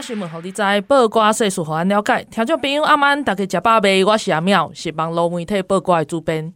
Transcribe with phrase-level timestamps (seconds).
[0.00, 2.26] 新闻，互你知；报挂世事，互咱了解。
[2.30, 4.02] 听众朋友，阿曼，大家食饱未？
[4.02, 6.54] 我是阿妙，是网络媒体报挂的主编。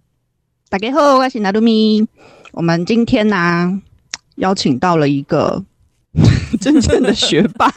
[0.70, 2.06] 大家好，我是纳鲁咪。
[2.52, 3.82] 我们今天呢、啊，
[4.36, 5.62] 邀请到了一个
[6.60, 7.68] 真正的学霸，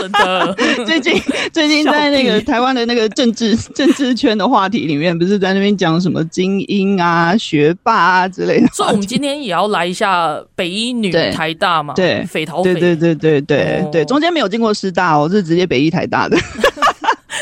[0.00, 0.56] 真的。
[0.84, 1.20] 最近
[1.52, 8.66] 最近在那个台湾的那个政治政治圈的话题里面，不是在那边讲什么精英啊、学霸啊之类的。
[8.68, 11.94] 所以，我们今天也要来一下北一女台大嘛？
[11.94, 12.48] 对，匪。
[12.64, 16.38] 对对对对对、哦、对，中间没有经过师大哦，是直接北一台大的。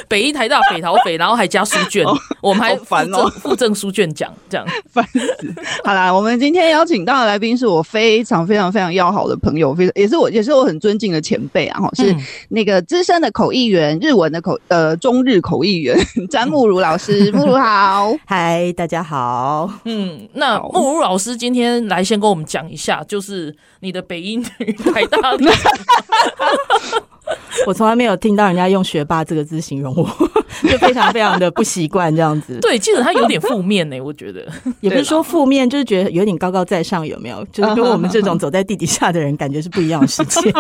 [0.09, 5.55] 北一台大匪桃匪，然后还加书卷， 哦、我们还附赠附赠书卷奖，这样 烦死。
[5.85, 12.15] 好啦，我们今天邀请到的来宾是我非常非常非常要好的朋友，非常也是我也是我很尊敬的前辈啊，是
[12.49, 15.97] 那个资深的口译员，日文的口呃中日口译员
[16.31, 19.71] 詹慕如老师，慕如好，嗨，大家好。
[19.85, 24.45] 嗯，那慕如老师今天来先跟我们讲一下，就是你的北一女
[24.93, 25.53] 台大的。
[27.67, 30.05] 我从来没有听到人家用“学霸”这个字形容我，
[30.71, 32.59] 就非常非常的不习惯这样子。
[32.63, 34.47] 对，其实他有点负面呢、欸，我觉得
[34.81, 37.45] 也不是说负面，就是觉得有点高高在上，有没有？
[37.53, 40.53] 就是跟我们这种走在地底下的人，感觉是不一样的世界。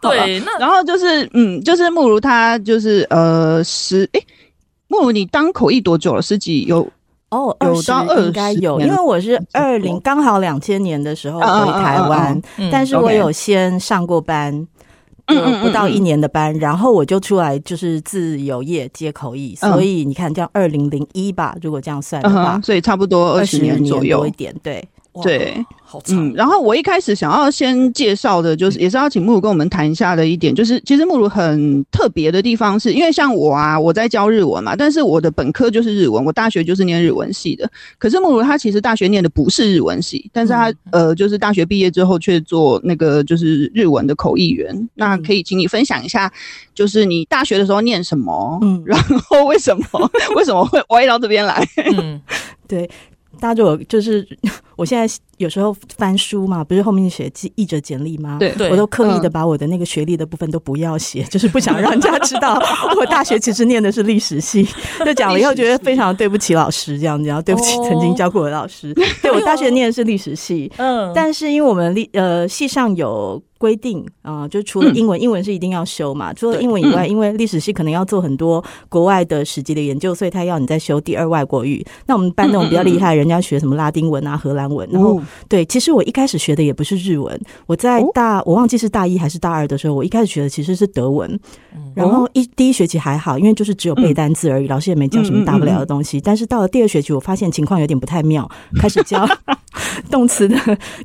[0.00, 4.22] 对，那然后就是嗯，就是慕如他就是呃十诶，
[4.88, 6.22] 慕如你当口译多久了？
[6.22, 6.86] 十几有
[7.30, 14.66] 哦，有到二应该有，因为我是二零刚好两千年的时候回台湾，但是我有先上过班。
[15.30, 24.82] 嗯，不到一年的班，然后我就出来就是自由业接口译，所以你看这样二零零一吧，如果这样算的话，所以差不多二十年左右多一点，对。
[25.22, 26.16] 对，好长。
[26.16, 37.70] 嗯，然后我一开始想要先介绍的，就是也是要请慕如跟我们谈一下的一点，就是其实慕如很特别的地方是，因为像我啊，我在教日文嘛，但是我的本科就是日文，我大学就是念日文系的。
[37.98, 44.88] 可是慕如他其实大学念的不是日文系，但是他呃，就是大学毕业之后却做那个就是日文的口译员。
[44.94, 46.32] 那可以请你分享一下，
[46.74, 48.58] 就是你大学的时候念什么？
[48.62, 51.66] 嗯，然后为什么 为什么会歪到这边来？
[51.96, 52.20] 嗯，
[52.66, 52.88] 对。
[53.40, 54.26] 大家就就是，
[54.78, 58.36] 我现在有时候翻书嘛，不是后面写记译者简历吗？
[58.38, 62.56] 对，我都刻意的把我的那个学历的部分都不要写，嗯、就是不想让人家知道
[62.96, 64.64] 我大学其实念的是历史系。
[65.04, 68.92] 就讲了以后，觉得非常对不起老师，这样子，然后对不起曾经教过我的老师。
[68.96, 73.42] 哦、对，我大学念的是历史系，嗯，但是因为我们历呃系上有。
[73.58, 76.32] 规定啊、呃，就除了英文，嗯、英文是一定要修嘛。
[76.32, 81.84] 除了英文以外，嗯、因为历史系可能要做很多国外的史籍的研究，所以他要你再修第二外国语。
[82.06, 84.88] 那我们班那种比较厉害，人家学什么拉丁文啊、荷兰文。
[84.90, 87.40] 然后，对，其实我一开始学的也不是日文。
[87.66, 91.38] 我在大，我忘记是大一还是大二的时候，我一开始学的其实是德文。
[91.94, 96.20] 然后一第一学期还好，因为就是只有背单词而已，老师也没教什么大不了的东西。
[96.20, 98.48] 但是到了第二学期，我发现情况有点不太妙，
[98.80, 99.26] 开始教
[100.10, 100.56] 动词的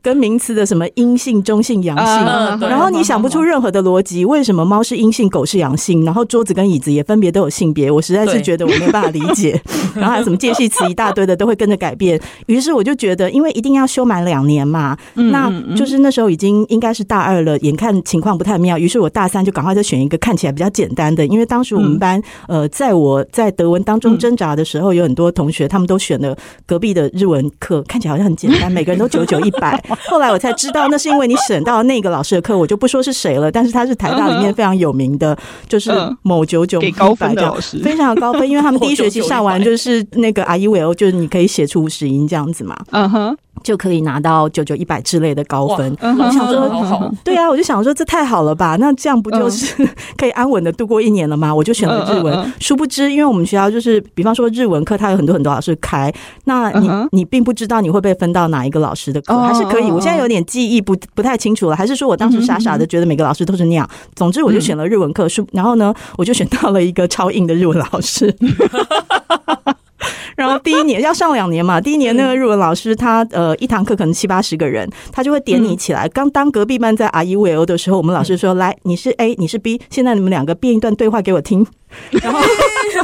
[0.02, 2.26] 跟名词的什么阴性、中性、阳性。
[2.68, 6.04] 然后你想不出任何的逻辑，为什么猫是阴性，狗是阳性？
[6.06, 9.62] 然后桌子跟椅子也分别都有性别，我实在是觉得我没有办法理解。
[9.96, 26.36] 然后还有什么介系词一大堆的都会跟着改变，于是我就觉得，因为一定要修满两年嘛，那就是那时候已经应该是大二了，眼看情况不太妙，于是我大三就赶快再选一个看起来比较简单的，因为当时我们班呃，在我在德文当中挣扎的时候，有很多同学他们都选了
[26.66, 29.82] 隔壁的日文课，看起来好像很简单，每个人都九九一百。
[30.08, 35.38] 后来我才知道，那是因为你选到那个老师的课，我就不说是谁了，但是他是台大里面非常有名的，
[35.68, 35.92] 就是
[36.22, 43.38] 某九九给高分的老师，非常的高分，因为他们第一学期上完就是那个 I U L，就是你可以写出五十音这样子嘛，嗯哼。
[43.62, 45.96] 就可以拿到九九一百之类的高分。
[46.02, 48.76] 我想说，好对啊，我就想说这太好了吧？
[48.82, 51.54] 那这样不就是可以安稳的度过一年了吗？
[51.54, 52.54] 我就选了日文。
[52.60, 56.14] 殊不知，因为我们学校就是，比方说日文课，它有很多很多老师开，
[56.46, 59.92] 那你你并不知道你会被分到哪一个老师的课，还是可以。
[59.92, 63.88] 我现在有点记忆不不太清楚了，还是说我当时傻傻的觉得每个老师都是那样。
[64.16, 68.36] 总之，我就选了日文课，书，然后呢，我就选到了一个超硬的日文老师。
[70.36, 76.08] 然后第一年要上两年嘛，第一年那个日文老师他呃一堂课可能七八十个人，他就会点你起来。
[76.10, 81.66] 刚当隔壁班在 R U L 的时候，我们老师说，来，你是 A，你是 B，现在你们两个编一段对话给我听。
[82.22, 82.40] 然后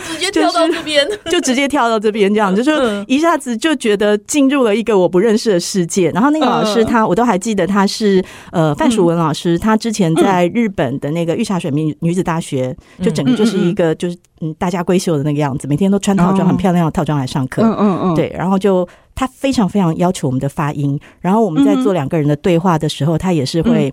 [0.03, 6.09] 直接跳到这边，就直接跳到这边，这样就是一下子就觉得进入了一个我不认识的世界。
[6.12, 17.62] 然后那个老师他，我都还记得他是呃范淑文老师，他之前在日本的那个御茶水女女子大学，就整个就是一个就是嗯大家闺秀的那个样子，每天都穿套装，很漂亮的套装来上课。
[17.63, 23.91] 嗯嗯嗯，对，然后就他非常非常要求我们的发音，然后我们在做两个人的对话的时候，他也是会。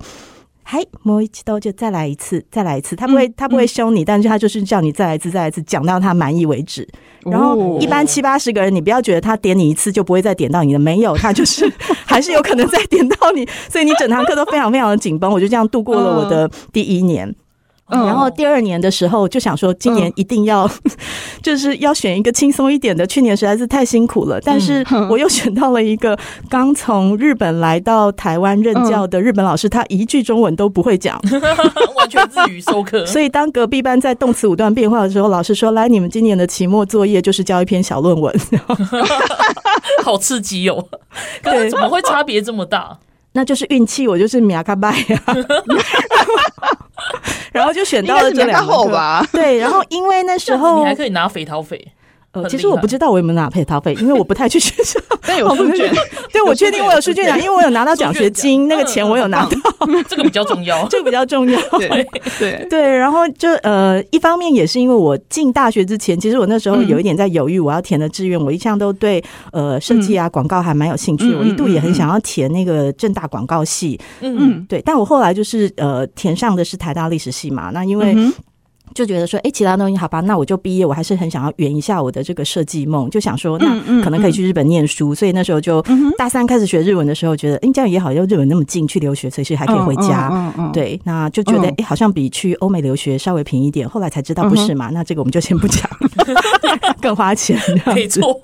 [0.68, 2.96] 嗨，摸一次都就再来一次，再来一次。
[2.96, 6.84] 他不会，他不会凶你，但是他就是叫你再来一次，再来一次，讲到他满意为止。
[7.22, 11.72] 然后一般七八十个人，你不要觉得他点你一次就不会再点到你的， 没有，他就是
[12.04, 13.46] 还是有可能再点到你。
[13.70, 15.30] 所以你整堂课都非常非常的紧绷。
[15.30, 17.32] 我就这样度过了我的第一年。
[17.88, 20.68] 然后第二年的时候就想说，今年一定要
[21.42, 23.06] 就是要选一个轻松一点的。
[23.06, 26.18] 去年实在是太辛苦了，但是我又选到了一个
[26.48, 31.20] 刚从日本来到台湾任教的日本老师，他一句中文都不会讲，
[31.96, 33.04] 完全自语授课。
[33.06, 38.34] 所以当隔壁班在动词五段变化的时候，老师说：“来，你们今年的期末作业就是交一篇小论文。”
[40.02, 40.84] 好刺激哦！
[41.42, 42.98] 对怎么会差别这么大？
[43.32, 45.22] 那就是运气，我就是米亚卡拜呀。
[47.52, 51.92] 然后就选到了这两个吧，对，然后因为那时候你还可以拿肥桃费。
[52.42, 55.00] 呃，其实我不知道我有没有拿配套费，因为我不太去学校。
[55.26, 55.92] 但有书卷，
[56.32, 59.58] 对，我确定我有书卷奖，因为我有拿到奖学金，那个钱我有拿到，
[60.08, 61.60] 这个比较重要，这个比较重要。
[61.78, 62.06] 对
[62.38, 69.22] 对对，然后就呃，一方面也是因为我进大学之前，其实我那时候有一点在犹豫，我要填的志愿，我一向都对
[69.52, 78.14] 呃设计啊广告还蛮有兴趣，我一度也很想要填那个正大广告系，嗯嗯，对，但我后来就是呃填上的是台大历史系嘛，那因为。
[78.96, 85.84] 就觉得说，哎，其他东西好吧，那我就毕业，我还是很想要圆一下我的这个设计梦，就想说，那可能可以去日本念书，所以那时候就
[86.16, 93.86] 大三开始学日文的时候，觉得，哎，这样也好，又日本那么近，去留学随时还可以回家，对，那就觉得，哎，好像比去欧美留学稍微便宜一点。
[93.86, 95.86] 后来才知道不是嘛，那这个我们就先不讲，
[97.02, 97.60] 更花钱，
[97.94, 98.40] 没错，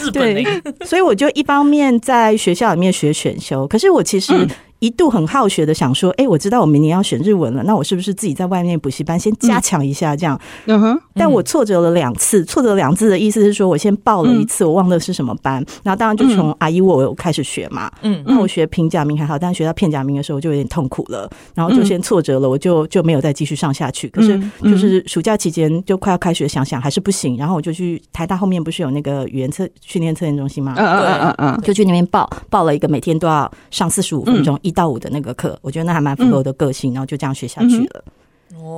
[0.00, 4.48] 日本对， 所以我就一方面在学校里面学选修，可是我其实。
[4.80, 10.38] 一度很好学的想说，哎，我知道我明年要选日文了，那我是不是自己在外面补习班先加强一下这样？
[10.66, 11.00] 嗯哼。
[11.14, 17.90] 但我挫折了两次，挫折两次的意思是说我先报了一次，我忘了是什么班，然后当然就从阿姨我开始学嘛。
[18.02, 18.22] 嗯。
[18.26, 24.08] 那我学平假名还好，但学到片假名的时候我就有点痛苦了，然后就先挫折了，我就就没有再继续上下去。
[24.08, 30.74] 可是就是暑假期间就快要开学，想想还是不行，然后我就去台大后面不是有那个语言测训练测验中心吗？
[30.78, 38.04] 嗯嗯嗯嗯，就去那边报报了一个每天都要上四十五分钟一到五的那个课，我觉得那还蛮符合我的个性，然后就这样学下去了，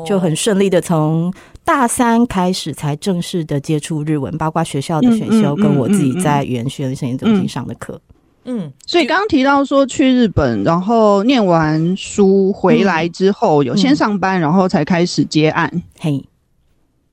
[0.07, 1.31] 就很顺利的从
[1.65, 8.01] 大三开始才正式的接触日文，包括学校的选修跟我自己在语言学院声音中心上的课。
[8.45, 15.71] 嗯，所以刚刚提到说去日本，然后念完书回来之后，有先上班，然后才开始接案。
[16.01, 16.25] 嘿，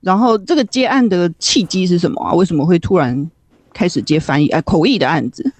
[0.00, 2.32] 然后这个接案的契机是什么啊？
[2.32, 3.30] 为什么会突然
[3.72, 5.52] 开始接翻译哎口译的案子？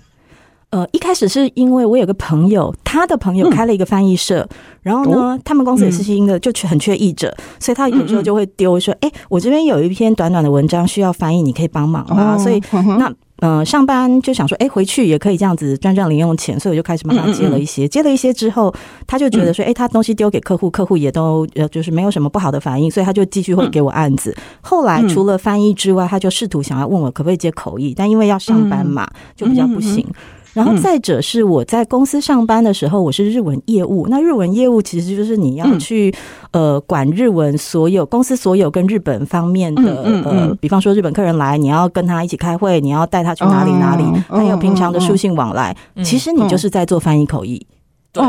[0.70, 18.72] 呃，一开始是因为我有个朋友，他的朋友开了一个翻译社，嗯、然后呢，哦、他们公司也是新的，就很缺译者，嗯、所以他有时候就会丢说：“哎、嗯嗯，我这边有一篇短短的文章需要翻译，你可以帮忙吗？”哦、所以、嗯、那呃，上班就想说：“哎，回去也可以这样子赚赚零用钱。”所以我就开始帮他接了一些，嗯嗯接了一些之后，
[19.08, 24.30] 他就觉得说：“哎，他东西丢给客户，客户也都呃，就是没有什么不好的反应，所以他就继续会给我案子。
[24.36, 30.04] 嗯”后来除了翻译之外，他就试图想要问我可不可以接口译，但因为要上班嘛，就比较不行。
[30.06, 30.14] 嗯嗯。
[30.14, 34.06] 嗯然后再者是我在公司上班的时候，我是日文业务。
[34.08, 36.12] 那日文业务其实就是你要去
[36.52, 45.76] 呃管日文所有公司所有跟日本方面的呃，比方说日本客人来，你要跟他一起开会，你要带他去哪里哪里，还有平常的书信往来。
[46.02, 47.66] 其实你就是在做翻译口译。
[48.12, 48.24] 对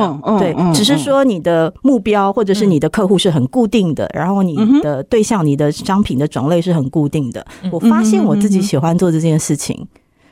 [0.53, 7.43] 对，只是说你的目标或者是你的客户是很固定的，然后你的对象、你的商品的种类是很固定的。
[7.71, 9.87] 我发现我自己喜欢做这件事情。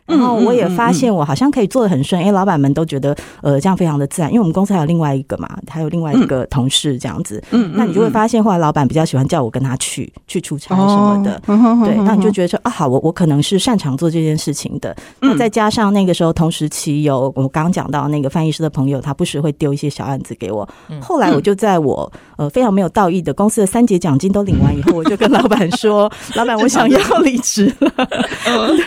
[0.10, 4.30] 然后我也发现我好像可以做的很顺，因为老板们都觉得呃这样非常的自然。
[4.30, 7.42] 因为我们公司还有另外一个嘛，还有另外一个同事这样子。
[7.52, 11.42] 嗯，那你就会发现后来老板比较喜欢叫我跟他去去出差什么的。
[11.86, 14.96] 对，那你就觉得说啊好，我我可能是擅长做这件事情的。
[15.20, 20.68] 那再加上那个时候同时期有我刚刚讲到那个翻译师的朋友，他不时会丢一些小案子给我。
[21.02, 27.92] 后来我就在我呃非常没有道义的公司的三节奖金都领完以后，我就跟老板说：“老板，我想要离职了。”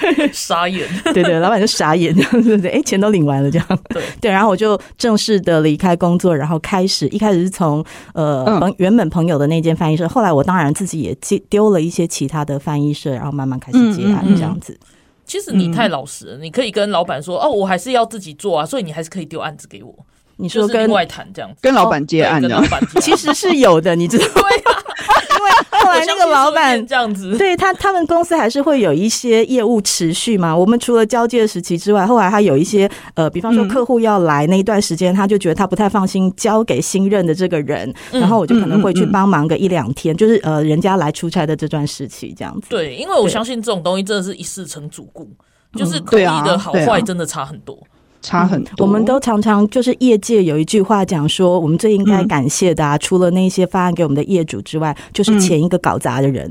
[0.01, 0.89] 对，傻眼。
[1.13, 3.67] 对对，老板就傻眼，这样子，哎，钱都领完了，这样。
[3.91, 14.73] 对对，然后我就正式的离开工作，然后开始，一开始是从呃，嗯、原本朋友的那间翻译社，后来我当然自己也接丢了一些其他的翻译社，然后慢慢开始接案这样子。
[14.73, 14.89] 嗯嗯嗯、
[15.25, 19.95] 其实你太老实了，你可以跟老板说，哦，我还是要自己做啊，所以你还是可以丢案子给我。
[20.37, 24.43] 你说跟外谈这样子，跟老板接案的，跟老板 其实是有的，你知道吗？
[25.93, 30.57] 来来那个老板这样子，对他他们公司还是会有一些业务持续嘛。
[30.57, 42.67] 我们除了交接时期之外，后来他有一些呃，比方说客户要来那一段时间，他就觉得他不太放心交给新任的这个人，然后我就可能会去帮忙个一两天，就是呃，人家来出差的这段时期这样子。
[42.71, 45.29] 对，因为我相信这种东西真的是一事成主顾，
[45.77, 47.79] 就是口译的好坏真的差很多。
[48.23, 56.51] 差很多，我们都常常就是业界有一句话讲说，我们最应该感谢的啊，除了那些发案给我们的业主之外，就是前一个搞砸的人，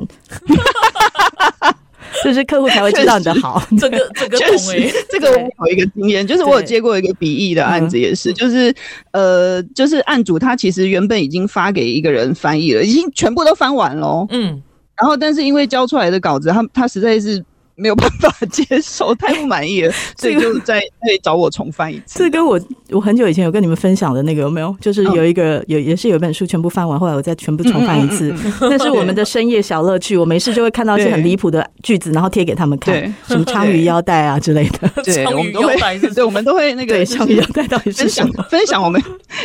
[2.24, 3.64] 就是客户才会知道你的好。
[3.80, 8.76] 这个这个确实，这个我有一个经验，就是我有接过一个笔译的案子，也是，就是
[9.12, 14.62] 呃，就是案主他其实原本已经发给一个人翻译了，已经全部都翻完了，嗯，
[14.96, 17.44] 然后但是因为交出来的稿子，他他实在是。
[17.82, 22.20] 没有办法接受，太不满意了， 所以就再可以找我重翻一次。
[22.20, 22.60] 这跟我
[22.92, 24.76] 我很久以前有跟你们分享的那个有没有？
[24.80, 28.32] 就是有一个有也是有一本书全部翻完，后来我再全部重翻一次。
[28.62, 30.16] 那是我们的深夜小乐趣。
[30.16, 32.94] 我没事就会看到一些很离谱的句子，然后贴给他们看，
[33.28, 34.88] 什么鲳鱼腰带啊之类的。
[35.04, 38.46] 对， 我们都会，对，我们都会那个鲳鱼腰带到底是什么？
[38.50, 39.02] 分享我们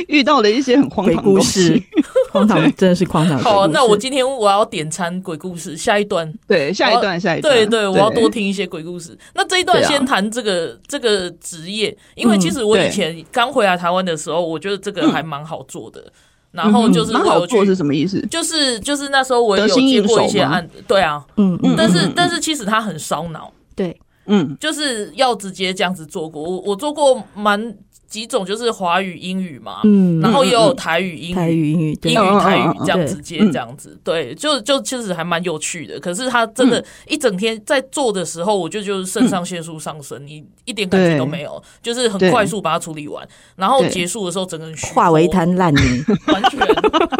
[0.08, 1.80] 遇到的一些很荒唐的故事。
[2.30, 3.38] 荒唐真的是荒唐。
[3.38, 6.30] 好，那我今天我要点餐鬼故事，下一段。
[6.46, 7.54] 对，下一段，下一段。
[7.54, 9.16] 对对，我要多听一些鬼故事。
[9.34, 16.00] 那这一段先谈这个、啊、这个职业，因为其实我以前刚回来台湾的时候，我觉得这个还蛮好做的。
[16.00, 16.12] 嗯、
[16.52, 18.20] 然后就是蛮好做是什么意思？
[18.28, 21.74] 就是就是那时候我有接过一些案子，对啊，嗯嗯。
[21.76, 26.42] 但是但是其实它很烧脑，对，嗯，就是要直接这样子做过。
[26.42, 27.76] 我我做过蛮。
[28.08, 35.98] 几种就是华语、英语嘛，嗯，然后也有台语、英语、台语、英语、英语、台语这样直接这样子，对，就就其实还蛮有趣的。
[35.98, 46.60] 可是他真的，一整天在做的时候，我就就是肾上腺素上升，你一点感觉都没有，就是很快速把它处理完，然后结束的时候，整个人化为一滩烂泥， 完全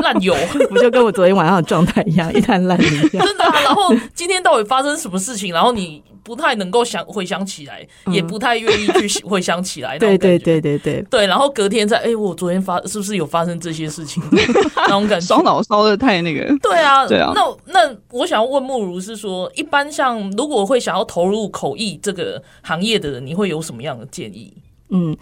[0.03, 0.35] 烂油，
[0.71, 2.87] 不就跟我昨天晚上的状态一样，一滩烂泥。
[3.11, 5.53] 真的啊，然后今天到底发生什么事情？
[5.53, 6.03] 然后你。
[6.27, 9.97] 不太能够想回想起来，也不太愿意去回想起来。
[10.01, 14.21] 对对对对对对，然后隔天再哎，我昨天发是不是有发生这些事情？
[14.77, 16.53] 那种感觉烧脑烧的太那个。
[16.59, 17.33] 对啊，对啊。
[17.33, 24.53] 那那我想要问慕如是说，一般像如果会想要投入口译这个行业的人，你会有什么样的建议？
[24.91, 25.17] 嗯，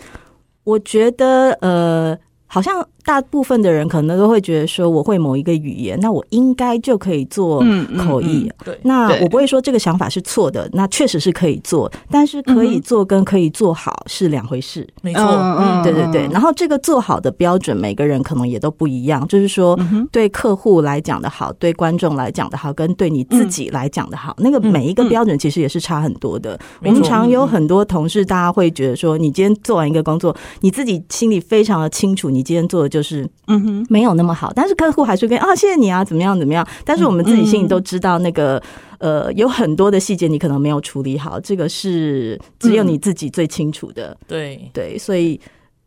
[0.65, 2.89] 我觉得呃，好像。
[3.05, 7.63] 大部分的人可能都会觉得说，我会某一个语言，那我应该就可以做
[7.99, 8.51] 口译。
[8.65, 14.89] 对，那我不会说这个想法是错的，那确实是可以做，但是可以做跟可以做好是两回事。
[15.03, 16.27] 没错，嗯，对对对。
[16.33, 19.27] 然后这个做好的标准，每个人可能也都不一样。
[19.29, 19.79] 就是说，
[20.11, 26.59] 对客户来讲的好，对观众来讲的好，跟对你自己来讲的好，那个每一个标准其实也是差很多的。
[26.83, 32.94] 我们常有很多同事，大家会觉得说，你今天做完一个工作，你自己心里非常的清楚，你今天做的。
[32.95, 36.65] 就是嗯哼，没有那么好，但是客户还是跟啊，谢谢你啊，怎么样怎么样？
[36.85, 38.63] 但是我们自己心里都知道，那个
[38.99, 44.17] 呃，有很多的细节你可能没有处理好，这个是只有你自己最清楚的。
[44.29, 45.41] 对对，所以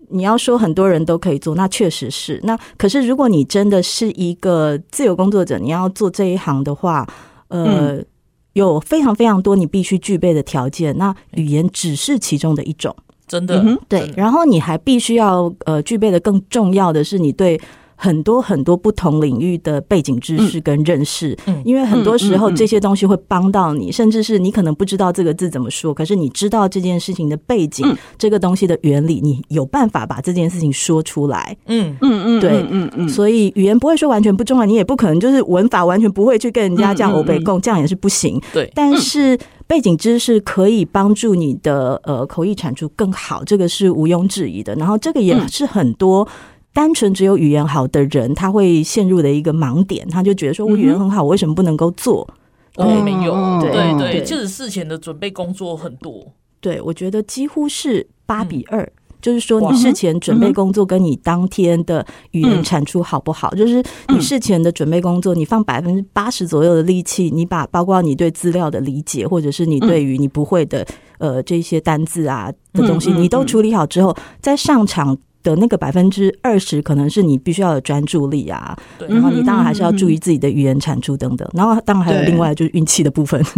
[0.09, 2.41] 你要说很多人都可以做，那确实是。
[2.43, 7.07] 那可是如果你真的是一个自由工作者，你要做这一行的话，
[7.47, 8.03] 呃，
[8.51, 12.93] 有非常非常多你必须具备的条件，那语言只是其中的一种。
[13.27, 17.60] 真的，对，然后你还必须要呃具备的更重要的是，你对
[18.00, 27.86] 很多很多不同领域的背景知识跟认识，嗯，因为很多时候这些东西会帮到你，甚至是你可能不知道这个字怎么说，可是你知道这件事情的背景，
[28.17, 31.98] 这个东西的原理，你有办法把这件事情说出来，嗯。
[32.01, 39.38] 嗯嗯，对，嗯嗯，所以语言不会说完全不重要，你也不可能就是文法完全不会去跟人家这样欧北共，这样也是不行，对，但是。
[39.67, 44.74] 背景知识可以帮助你的呃口译产出更好，这个是毋庸置疑的。
[44.75, 46.27] 然后这个也是很多
[46.74, 52.27] 单纯只有语言好的人他会陷入的一个盲点，他就觉得说我语言很好，我为什么不能够做？
[52.74, 56.31] 对，没有，对对对，就是事前的准备工作很多。
[56.59, 58.89] 对，我觉得几乎是八比二。
[59.27, 63.53] 就是说，你事前准备工作跟你当天的语言产出好不好？
[63.53, 78.77] 就是你事前的准备工作，你放百分之八十左右的力气，你把包括你对资料的理解，或者是你对于你不会的呃这些单字啊的东西，你都处理好之后，在上场的那个百分之二十，可能是你必须要有专注力啊。
[79.10, 81.46] 然后你当然还是要注意自己的语言产出等等。
[81.53, 83.43] 然后当然还有另外就是运气的部分。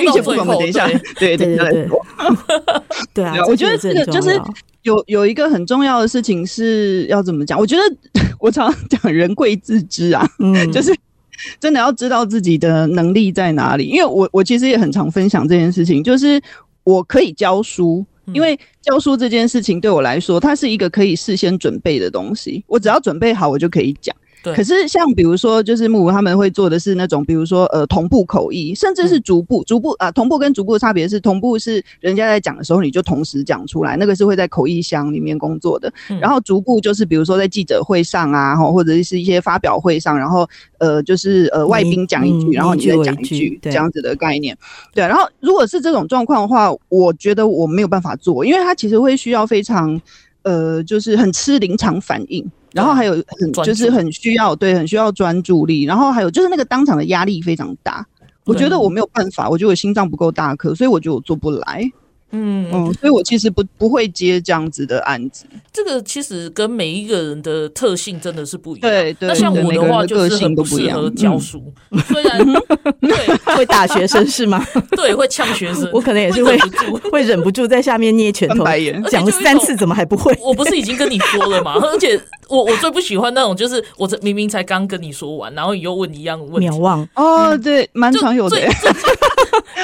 [0.00, 0.86] 运气部分，我们等一下，
[1.18, 1.88] 对 对对对，
[3.14, 4.40] 对啊，我觉得这个就是
[4.82, 7.58] 有有一个很重要的事情是要怎么讲？
[7.58, 7.82] 我觉得
[8.38, 10.94] 我常常讲人贵自知啊，嗯， 就是
[11.58, 13.84] 真的要知道自己的能力在哪里。
[13.84, 16.40] 因为我我其实也很常分享这件事情，就是
[16.84, 22.64] 我可以教书，因为教书这件事情对我来说，它是一个可以事先准备的东西。
[22.66, 24.14] 我只要准备好，我就可以讲。
[24.42, 24.54] 对。
[24.54, 35.92] 可是像比如说，就是木如他们会做的是那种，比如说呃同步口译，甚至是逐步、嗯、逐步啊，同步跟逐步的差别是，同步是人家在讲的时候你就同时讲出来，那个是会在口译箱里面工作的。
[36.08, 44.56] 嗯、然后逐步就是比如说在记者会上啊，或者是一些发表会上，然后呃就是呃外宾讲一句，然后你再讲一句这样子的概念。
[44.94, 50.00] 对，然后如果是这种状况的话，我觉得我没有办法做，因为它其实会需要非常。
[50.42, 58.06] 呃，就是很吃临场反应，然后还有很就是很需要对，很需要专注力，然后还有就是那个当场的压力非常大，
[58.44, 61.90] 我觉得我没有办法，我觉得我心脏不够大颗，所以我觉得我做不来。
[62.32, 65.44] 嗯嗯，所以我其实不不会接这样子的案子。
[65.72, 68.90] 这个其实跟每一个人的特性真的是不一样。
[68.90, 71.72] 对对，那像我的话就是很不适合教书，
[72.08, 72.38] 虽然
[73.00, 74.64] 对 会打学生是吗？
[74.96, 75.88] 对，会呛学生。
[75.94, 76.58] 我可能也是会
[77.10, 78.64] 会忍不住在下面捏拳头，
[79.10, 80.36] 讲了三次怎么还不会？
[80.42, 81.74] 我不是已经跟你说了吗？
[81.82, 86.68] 而且我我最不喜欢那种就是我这明明才刚跟你说完，然后你又问一样问题。
[86.68, 88.56] 秒忘哦，对，蛮常有的。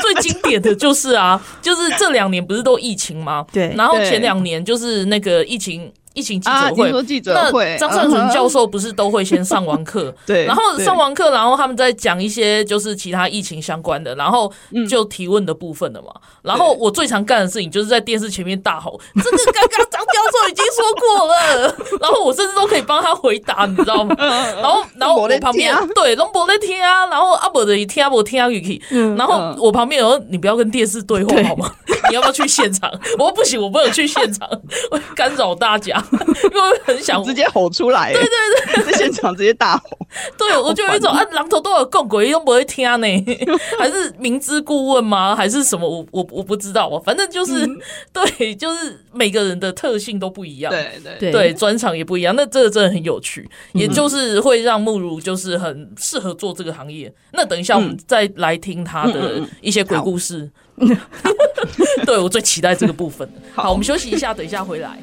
[0.03, 3.47] 最经典的就是啊，就是这两年不是都疫情吗？
[3.53, 5.93] 对，然后前两年就是那个疫情。
[6.17, 14.51] 疫情记者会，啊、记者会那张善存教授不是都会先上完课， 对，然后上完课，然后他们再讲一些就是其他疫情相关的，然后
[14.89, 16.09] 就提问的部分了嘛。
[16.17, 21.77] 嗯、然后我最常干的事情就是在电视前面大吼：“这个刚刚张教授已经说过了。
[22.01, 24.17] ”然后我甚至都可以帮他回答，你知道吗？
[24.19, 28.81] 然后，然后我旁边对龙博在听啊，然后阿伯的一听我听啊语气，
[29.19, 31.71] 然后我旁边有你不要跟电视对话好吗？
[32.09, 32.91] 你要不要去现场？
[33.19, 34.49] 我说不行，我不能去现场，
[34.91, 36.03] 我干扰大家。
[36.45, 39.99] 因为很想直接吼出来，对对对，在现场直接大吼。
[40.39, 43.07] 对，我就有一种啊，榔头都有共鬼，又不会听呢，
[43.79, 45.35] 还是明知故问吗？
[45.35, 45.89] 还是什么？
[45.89, 47.79] 我我我不知道啊，反正就是、嗯、
[48.13, 52.35] 对，就是每个人的特性都不一样，对对对，专长也不一样。
[52.37, 57.13] 那这个真的很有趣，也就是会让木如就是很适合做这个行业。
[57.33, 60.51] 那等一下我们再来听他的一些鬼故事。
[62.05, 63.27] 对，我最期待这个部分。
[63.55, 64.99] 好，我们休息一下，等一下回来。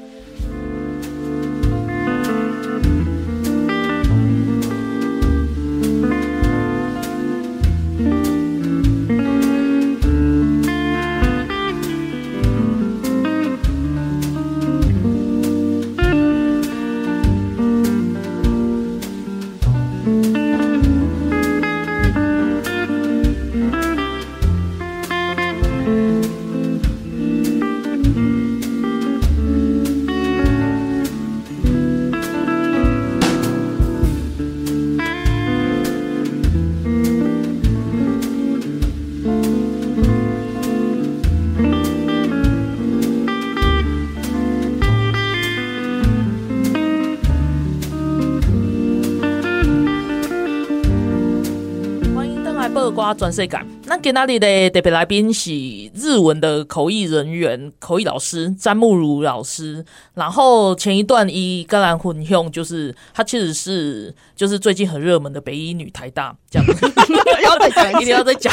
[53.13, 53.65] 转世感。
[53.93, 55.51] 那今天的特别来宾是
[55.93, 59.85] 日文的口译人员、口译老师詹慕如老师。
[60.15, 66.91] 然后前一段一跟兰混用，就是他其实是就是最近很热门的北一女台大这样子。
[67.43, 68.51] 要再讲，一定要再讲。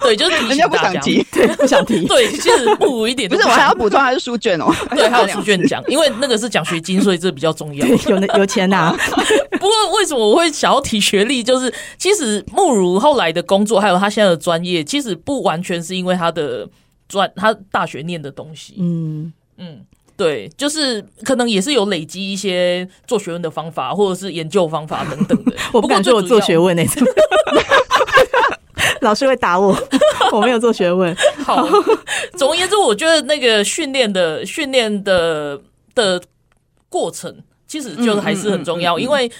[0.00, 2.04] 对，就是提醒大家，对，不想提。
[2.08, 3.30] 对，其实不如一点。
[3.30, 4.66] 不是，我还要补充，还是书卷哦？
[4.96, 7.86] 对，还有书卷奖，因为那个是奖学金，所以这比较重要。
[7.86, 8.90] 有有钱拿。
[9.60, 11.40] 不过为什么我会想要提学历？
[11.40, 16.68] 就是其实慕如后来的工作，还有他现在的专业，其实不完全是因为他的
[17.08, 18.74] 专，他大学念的东西。
[18.78, 19.84] 嗯嗯，
[20.16, 25.52] 对，就是可能也是有累积一些做学问的方法，或者是研究方法等等的。
[25.72, 27.06] 我不敢说我做学问那种，
[29.02, 29.76] 老师会打我。
[30.32, 31.14] 我没有做学问。
[31.44, 31.66] 好，
[32.38, 35.60] 总而言之，我觉得那个训练的训练的
[35.94, 36.22] 的
[36.88, 37.42] 过程。
[37.66, 39.30] 其实就是还是很重要，因为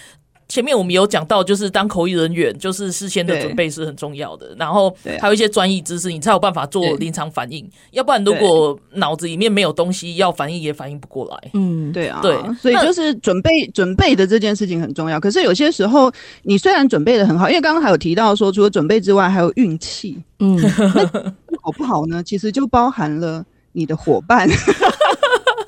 [0.50, 4.52] 前面我们有讲到，就是当口译人员，就是事先的准备是很重要的。
[4.58, 7.64] 然后还有一些专业知识，你才有办法做临场反应。
[7.92, 11.50] 要不然，如果脑子里面没有东西，要反应也反应不过来。
[11.54, 15.20] 嗯，对啊，对，所以就是准备准备的这件事情很重要。
[15.20, 16.10] 可是有些时候，
[16.42, 20.18] 你虽然准备的很好，因为刚刚还有提到说，除了准备之外，还有运气。
[20.40, 20.58] 嗯，
[21.62, 22.22] 好不好呢？
[22.22, 24.48] 其实就包含了你的伙伴。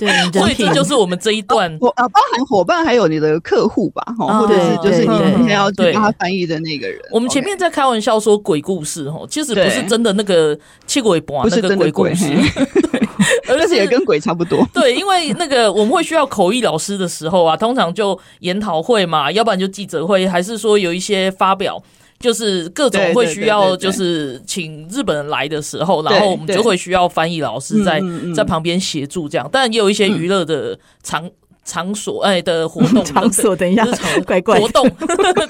[0.03, 6.99] 对，所以这就是我们这一段，我啊，包含伙伴还有你的客户吧，哈，或者是就是你今天要去帮他翻译的那个人。
[7.11, 12.27] 我们前面在开玩笑说鬼故事，哈，其实不是真的那个七鬼八那个鬼故事，
[13.47, 14.67] 对， 而且也跟鬼差不多。
[14.73, 21.83] 对，因为那个我们会需要口译老师的时候啊，通常就研讨会嘛，要不然就记者会，还是说有一些发表。
[22.23, 28.01] 就是各种会需要，就是请日本人来的时候，然后我们就会需要翻译老师在
[28.35, 29.47] 在旁边协助这样。
[29.53, 31.29] 但也有一些娱乐的场
[31.65, 33.85] 场所哎的活动 场所，等一下，
[34.25, 34.89] 怪怪活动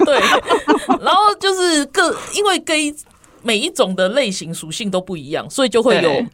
[0.05, 0.19] 对，
[0.99, 2.93] 然后就是各因为 gay
[3.43, 6.25] 每一种的类型属性都不一样，所以就会有。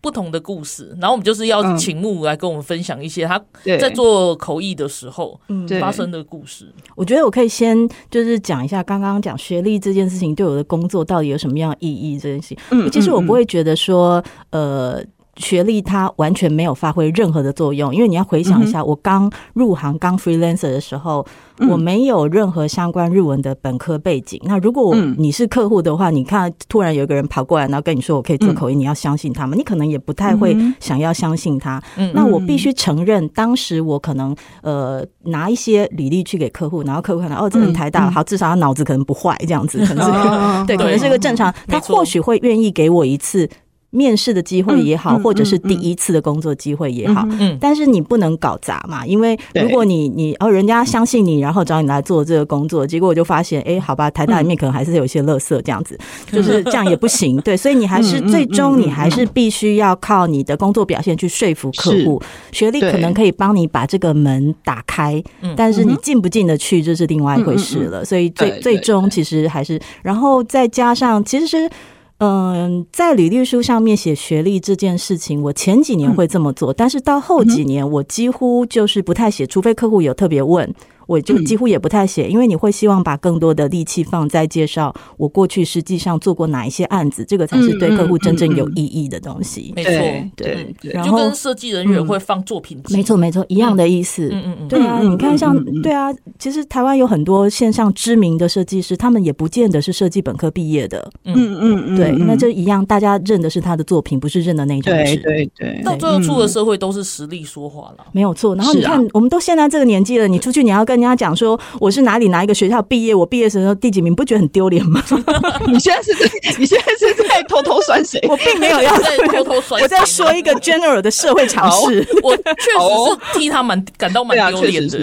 [0.00, 5.38] 不同的故事，然后我们就是要请木来跟我们分享一些他在做口译的时候
[5.80, 6.72] 发生的故事。
[6.94, 7.76] 我觉得我可以先
[8.10, 12.58] 就是讲一下刚刚讲学历这件事情对我的工作到底有什么样意义这件事情。
[12.70, 15.04] 嗯，其实我不会觉得说呃。
[15.38, 21.24] 学历它完全没有发挥任何的作用，因为你要回想一下，我刚入行刚 freelancer 的时候，
[21.70, 24.40] 我没有任何相关日文的本科背景。
[24.44, 29.54] 那如果你是客户的话，你看突然有一个人跑过来，然后跟你说我可以做口译，你要相信他吗？
[29.56, 31.82] 你可能也不太会想要相信他。
[32.12, 43.48] 那我必须承认，当时我可能呃拿一些履历去给客户，然后客户看到哦，这人台大好，至少他脑子可能不坏，这样子可能是 对，可能是个正常，他或许会愿意给我一次。
[43.90, 55.98] 面试的机会也好，或者是第一次的工作机会也好，嗯，但是你不能搞砸嘛，因为如果你你哦，人家相信你，然后找你来做这个工作，结果我就发现，哎，好吧，台大里面可能还是有一些垃圾这样子，
[56.30, 62.20] 就是这样也不行，对，所以你还是 最终你还是必须要靠你的工作表现去说服客户，
[62.52, 65.22] 学历可能可以帮你把这个门打开，
[65.56, 71.70] 但是你进不进得去这是另外一回事了，所以最最终其实还是，然后再加上其实是。
[72.18, 80.74] 嗯，在履历书上面写学历这件事情，我前几年会这么做，但是到后几年，我几乎就是不太写，除非客户有特别问。
[81.08, 89.72] 我就几乎也不太写，因为你会希望把更多的力气放在介绍我过去实际上做过哪一些案子，这个才是对客户真正有意义的东西。
[89.74, 89.90] 没错，
[90.36, 94.28] 对，然后就跟设计人员会放作品集，没错没错，一样的意思。
[94.30, 101.10] 嗯嗯嗯，对啊，你看像对啊，其实台湾有很多线上知名的设计师，他们也不见得是设计本科毕业的。
[101.24, 105.16] 嗯嗯嗯，对，那这一样，大家认的是他的作品，不是认的那张纸。
[105.16, 108.54] 对对，到最后出了社会都是实力说话了，没有错。
[108.54, 110.97] 然后你看，我们都现在这个年纪了，你出去你要跟。
[110.98, 115.02] 人家讲说我是哪里哪一个学校毕业，我毕业时候第几名，不觉得很丢脸吗？
[115.66, 118.18] 你现在是在你现在是在偷偷酸谁？
[118.28, 122.06] 我并没有要在偷偷酸， 我在说一个 general 的社会常识。
[122.22, 124.98] 我确实是替他蛮感到蛮丢脸的。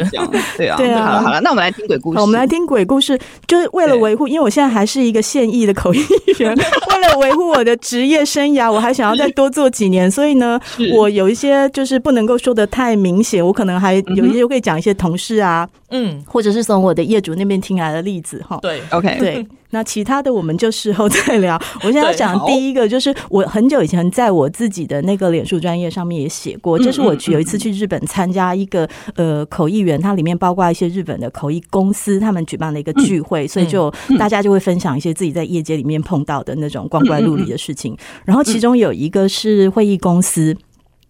[0.58, 1.05] 对啊，对啊。
[1.05, 2.19] 好了好了，那我们来听鬼故事。
[2.19, 5.99] 我们来听鬼故事，就是为了维护，因为我现在还是一个现役的口译
[6.39, 10.60] 员，为了维护我的职业生涯，我还想要再多做几年，所以呢，
[10.93, 15.67] 我有一些就是不能够说的太明显，我可能还有一些会讲一些同事啊。
[15.85, 15.85] 嗯，
[16.26, 18.60] 或者是从我的业主那边听来的例子哈。
[18.62, 21.60] 对，OK，对，那其他的我们就事后再聊。
[21.84, 37.95] 我现在要讲第一个，就是我很久以前在我自己的那个脸书专业上面也写过，就是我有一次去日本参加一个呃口译员，它里面包括一些日本的口译公司，他们举办了一个聚会，所以就大家就会分享一些自己在业界里面碰到的那种光怪陆离的事情。
[38.24, 40.56] 然后其中有一个是会议公司，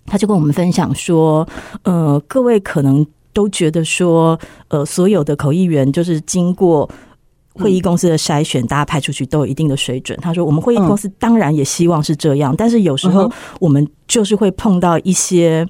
[0.05, 1.47] 他就跟我们分享说，
[1.83, 3.05] 呃，各位可能。
[3.35, 6.89] 都觉得说，呃，所有的口译员就是经过
[7.53, 10.17] 会议公司的筛选，大家派出去都有一定的水准。
[10.19, 15.67] 他说，我们会议公司当然也希望是这样，但是有时候我们就是会碰到一些。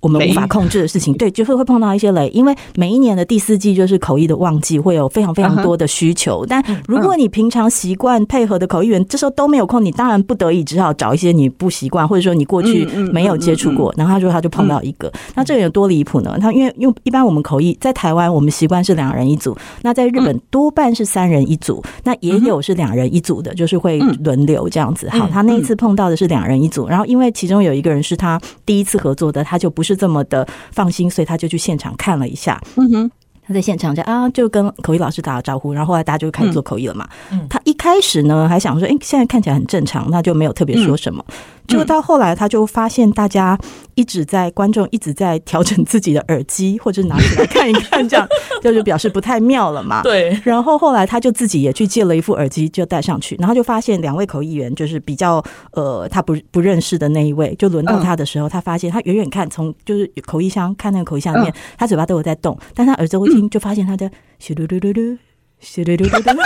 [0.00, 6.44] 我们无法控制的事情，对，就是会碰到一些雷，因为每一年的第四季就是口译的旺季，会有非常非常多的需求。
[6.46, 13.92] 但如果你平常习惯配合的口译员，这时候都没有空，你当然不得已只好找一些你不习惯，或者说你过去没有接触过。
[13.96, 16.36] 然后他说他就碰到一个，那这个有多离谱呢？
[16.40, 25.08] 他因为因为一般我们口译在台湾，我们习惯是两人一组，那在日本多半是三人一组，那也有是两人一组的，就是会轮流这样子。
[25.10, 29.96] 好，他那一次碰到的是两人一组，然后因为其中有一个人是他第一次合作的，他就不是。
[29.96, 32.60] 这么的放心，所以他就去现场看了一下。
[32.76, 33.10] 嗯哼，
[33.42, 37.08] 他在现场就啊，就跟口译老师打了招呼，然后后来大家就开始做口译了嘛。
[37.32, 41.24] 嗯，他一开始呢还想说，哎，现在看起来很正常，那就没有特别说什么。
[41.66, 43.58] 结果到后来，他就发现大家
[43.94, 48.26] 一直在观众一直在调整自己的耳机，或者拿起来看一看，这样
[48.62, 50.02] 就是表示不太妙了嘛。
[50.04, 50.38] 对。
[50.44, 65.18] 然后后来他就自己也去借了一副耳机，就戴上去，然后就发现两位口译员就是比较呃，他不不认识的那一位，就轮到他的时候，他发现他远远看从就是口译箱看那个口译箱里面，他嘴巴都有在动，但他耳朵一听就发现他在嘘噜噜噜噜，
[65.60, 66.36] 嘘噜噜噜噜，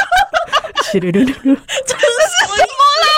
[0.90, 1.56] 嘘噜噜噜噜，
[1.86, 3.10] 这是什么啦？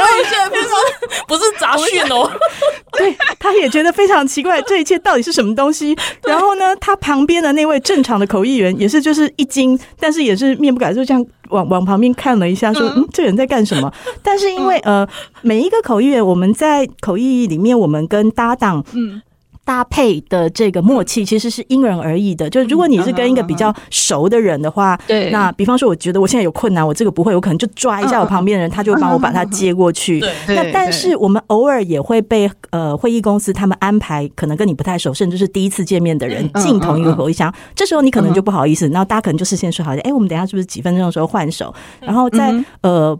[0.00, 0.68] 各位现在不是
[1.28, 2.30] 不是杂讯哦，
[2.96, 5.96] 对，他也觉得非常奇怪，这一切到底是什么东西？
[6.24, 15.06] 然后呢，他旁边的那位正常的口译员也是就是一惊，但是也是面不改，色这样往往旁边看了一下，说：“嗯，这人在干什么？” 但是因为呃，
[15.42, 19.20] 每一个口译员，我们在口译里面，我们跟搭档，嗯。
[19.70, 22.50] 搭配的这个默契其实是因人而异的。
[22.50, 30.18] 就是如果你是跟一个比较熟的人的话，对，那比方说，我觉得我现在有困难，我这个不会，我可能就抓一下我旁边的人，他就帮我把他接过去。
[30.18, 42.52] 对，那但是我们偶尔也会被呃会议公司他们安排，可能跟你不太熟，甚至是第一次见面的人进同一个口译箱，这时候你可能就不好意思，然后大家可能就事先说好，哎，我们等一下是不是几分钟的时候换手，然后在
[42.82, 43.16] 呃。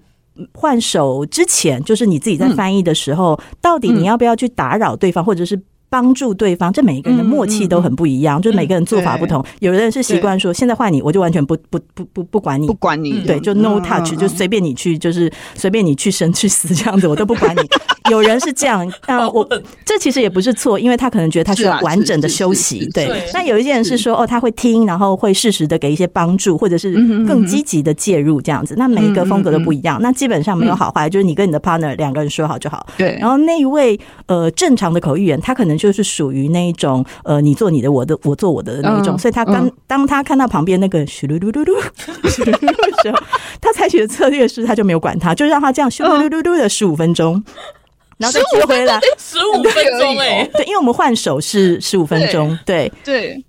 [0.55, 5.61] 换手之前，就是你自己在翻译的时候，嗯、到底你要不要去打扰对方，或者是？
[5.90, 9.42] 帮助对方，这每一个人的默契都很不一样，嗯、就每个人做法不同。
[9.42, 17.61] 嗯、有的人是习惯说，现在换你，我就完全不不不不不管你，不管你，对，就 no touch，、嗯、就随便你去，就是随便你去生去死这样子，我都不管你。
[18.11, 19.46] 有人是这样，那 我
[19.85, 22.88] 这其实也不是错，因为他可能觉得他需要完整的休息。
[22.92, 26.92] 对，那有一些人是说，哦，他会听，然后会适时的给一些帮助，或者是
[27.27, 28.75] 更积极的介入这样子。
[28.77, 32.87] 那每一个风格都不一样，那基本上没有好坏，就是你跟你的 partner 两个人说好就好。
[32.96, 36.61] 对，然后那一位呃正常的口译员，他可能就是属于那。
[36.61, 41.75] 一种呃，你做你的，我的我做我的那一种，所以他刚当他看到旁边那个咻噜噜噜噜
[42.25, 43.18] 咻噜噜的时候，
[43.61, 47.42] 他采取的策略是，他就没有管他，就让他这样咻噜噜噜的十五分钟，
[48.21, 49.01] 然后再接回来。
[49.19, 52.93] 十五分钟哎，对，因为我们换手是十五分钟，对。
[53.03, 53.43] 对。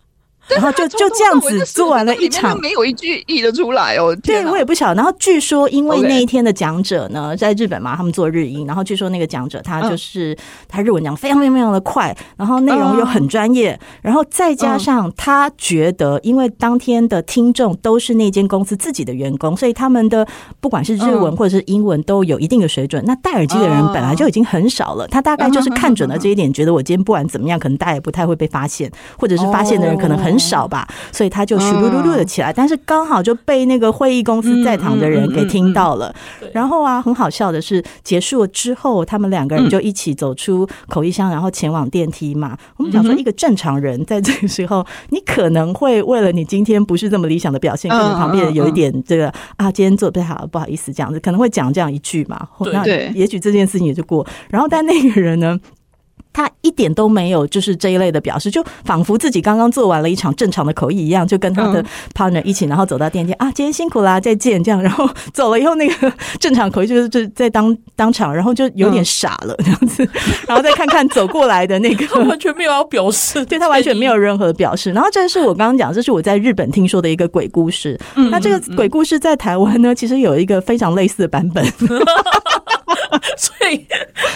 [0.56, 4.16] 然后就就这样子做完了一场，没有一句译得出来哦。
[4.24, 4.96] 对，我也不晓得。
[4.96, 8.66] 然后据说，因为那一天的讲者呢，在日本嘛，他们做日英。
[8.68, 10.38] 然后据说那个讲者他就是
[10.68, 13.80] 他日文讲非常非常非常的快，然后内容又很专业。
[14.02, 20.28] 然后再加上他觉得，因为当天的听众都是那间公司自己的员工，所以他们的
[20.60, 23.02] 不管是日文或者是英文都有一定的水准。
[23.06, 30.41] 那戴耳机的人本来就已经很少了，他大概就是看准了这一点，觉得我今天不管怎么样，可能大家也不太会被发现，或者是发现的人可能很。
[30.42, 36.14] 少吧，所以他就咻噜噜噜的起来，但是刚好就被那个会议公司在场的人给听到了。
[36.52, 42.58] 然后啊，很好笑的是，结束了之后，他们两个人就一起走出口译箱，然后前往电梯嘛。
[42.78, 52.48] 我们想说，一个正常人在这个时候，你可能会为了你今天不是这么理想的表现，跟你旁边有一点这个啊，今天做的不太好，不好意思，这样子可能会讲这样一句嘛。
[52.74, 54.26] 那也许这件事情也就过。
[54.50, 55.60] 然后，但那个人呢？
[56.34, 70.08] 他一点都没有，就是这一类的表示，就仿佛自己刚刚做完了一场正常的口译一样，就跟他的 partner 一起，然后走到电梯啊，今天辛苦啦，再见，这样，然后走了以后，那个正常口译就是就在当当场，然后就有点傻了这样子，
[70.48, 74.92] 然后再看看走过来的那个，他完全没有要表示，对他完全没有任何表示。
[74.92, 78.00] 然后这是我刚刚讲，这是我在日本听说的一个鬼故事。
[78.32, 81.66] 那这个鬼故事在台湾呢，其实有一个非常类似的版本。
[83.38, 83.86] 所以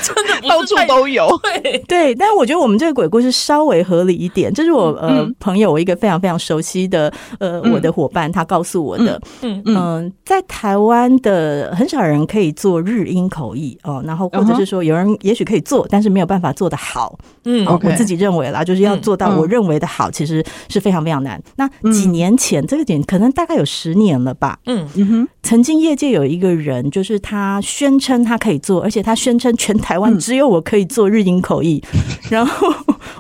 [0.01, 4.53] 真的到处都有，对对，但我觉得我们这个鬼故事稍微合理一点。
[4.53, 9.21] 这是我呃朋友，我一个非常非常熟悉的呃我的伙伴，他告诉我的。
[9.41, 17.17] 嗯嗯，在台湾的很少人可以做日英口译哦，然后或者是说有人也许可以做，但是没有办法做得好。
[17.45, 21.41] 嗯，我自己认为啦，就是要做到我认为的好，其实是非常非常难。
[21.55, 24.59] 那几年前这个点可能大概有十年了吧。
[24.65, 31.79] 嗯嗯哼，曾经业界有一个人，就是他宣称他可以做，而且他宣称全台湾只有我可以做日英口译，
[32.31, 32.73] 然后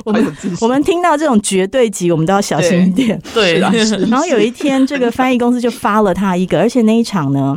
[0.03, 3.21] 我们我们听到这种绝对级，我们都要小心一点。
[3.31, 3.71] 对，然
[4.19, 7.55] 后有一天，这个翻译公司就发了他一个，而且那一场呢，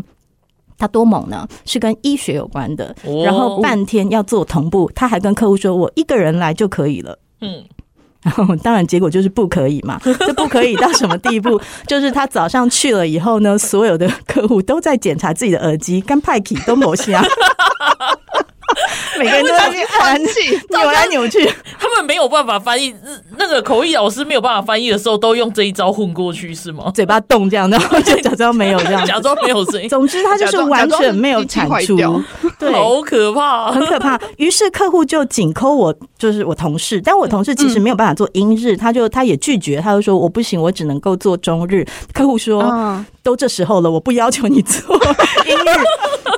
[0.76, 7.18] 他多猛呢，是跟医学有关的，然后半天要做同步，他还跟客户说，我一个人来就可以了。
[7.40, 7.64] 嗯。
[8.62, 11.60] 当然结果就是不可以嘛， 这不可以到什么地步？
[11.86, 17.22] 就是他早上去了以后呢，所有的客户都在检查自己的耳机，跟派克都没下。
[19.18, 21.44] 每个人都在换气，扭来扭去，
[21.78, 22.94] 他们没有办法翻译。
[23.36, 26.92] 那个口译老师没有办法翻译的时候，都用这一招混过去，是吗？
[26.94, 29.88] 嘴巴动这样，然后就假装没有这样，假装没有声音。
[29.88, 31.96] 总之，他就是完全没有产出，
[32.58, 34.20] 对，好可怕，很可怕。
[34.36, 41.86] 于是客户就紧 call 我，就是我同事，但我同事其实没有办法做英日，他就他也拒绝，他就说我不行，我只能够做中日。
[42.12, 44.96] 客户说，都这时候了，我不要求你做
[45.46, 45.78] 英日。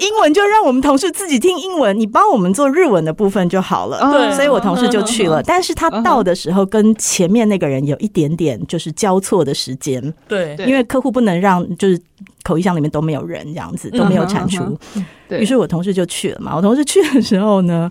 [0.00, 3.98] 英文就让我们同事自己听英文，你帮我们做日文的部分就好了。
[4.10, 5.42] 对，所以我同事就去了。
[5.42, 10.02] 但是他到的时候跟前面那个人有一点点就是交错的时间。
[10.26, 12.00] 对，因为客户不能让就是
[12.42, 14.78] 口译箱里面都没有人这样子都没有产出。
[15.28, 16.56] 于是我同事就去了嘛。
[16.56, 17.90] 我同事去的时候呢，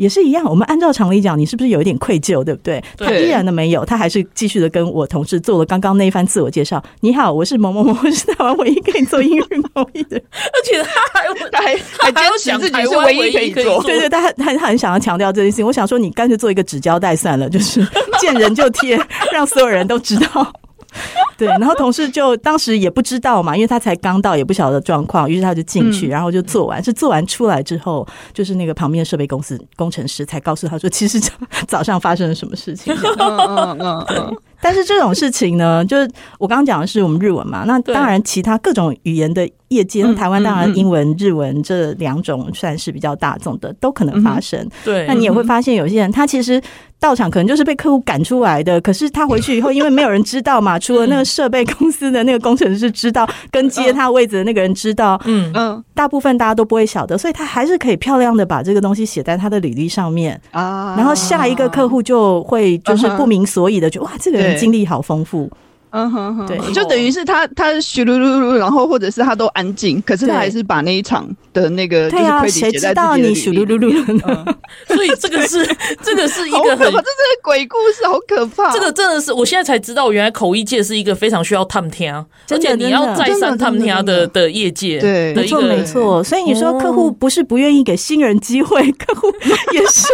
[0.00, 2.82] 也是一样，我们按照常理讲，你是不是有一点愧疚，对不对？
[2.96, 6.82] 他依然的没有，他还是继续的跟我同事做了刚刚那一番自我介绍。
[7.00, 13.82] 你好，我是某某某，我是台湾唯一可以做英语贸易的， 而且他还他还 还坚持自己是唯一可以做。
[13.84, 15.66] 对对，他他很想要强调这件事情。
[15.66, 17.86] 我想说，你干脆做一个纸胶带算了，就是
[18.18, 18.98] 见人就贴，
[19.30, 20.50] 让所有人都知道。
[21.36, 26.82] 对，然后同事就当时也不知道嘛，因为他才刚到，也不晓得状况，于是他就进去，然后就做完。
[26.84, 31.18] 是做完出来之后，就是那个旁边的设备公司工程师才告诉他说，其实
[31.66, 32.92] 早上发生了什么事情。
[33.18, 34.36] 嗯嗯嗯嗯。
[34.62, 36.06] 但是这种事情呢，就是
[36.38, 44.68] 我刚刚讲的是我们日文嘛，那当然其他各种语言的业界，台湾当然英文、日文这两种算是比较大众的，都可能发生。
[44.84, 46.60] 对，那你也会发现有些人他其实。
[47.00, 55.50] 到场可能就是被客户赶出来的，可是他回去以后，因为没有人知道嘛，除了那个设备公司的那个工程师知道，跟接他位置的那个人知道，嗯。
[55.54, 60.40] 嗯，大部分大家都不会晓得，所以他还是可以漂亮的把这个东西写在他的履历上面。
[60.50, 65.50] 啊，然后下一个客户就会就是不明所以的，就哇，这个人经历好丰富。
[65.90, 73.34] 嗯哼哼，对，就等于是他他嘘噜噜噜，然后或者是他都安静，可是他还是把那一场的那个就是亏点写在自己的履历。
[73.34, 74.54] 嘘噜噜噜，
[74.94, 75.66] 所以这个是
[76.02, 77.02] 这个是一个很这是
[77.42, 78.70] 鬼故事，好可怕。
[78.72, 82.14] 这个真的是我现在才知道，原来口译界是一个非常需要探听，
[82.50, 84.98] 而且你要再三探听的的业界。
[85.00, 86.22] 对，没错没错。
[86.22, 89.32] 所以你说客户不是不愿意给新人机会，客户
[89.72, 90.06] 也是。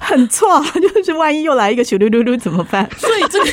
[0.00, 0.62] 很错，
[0.94, 2.88] 就是万一又来一个咻噜噜噜怎么办？
[2.98, 3.46] 所以这个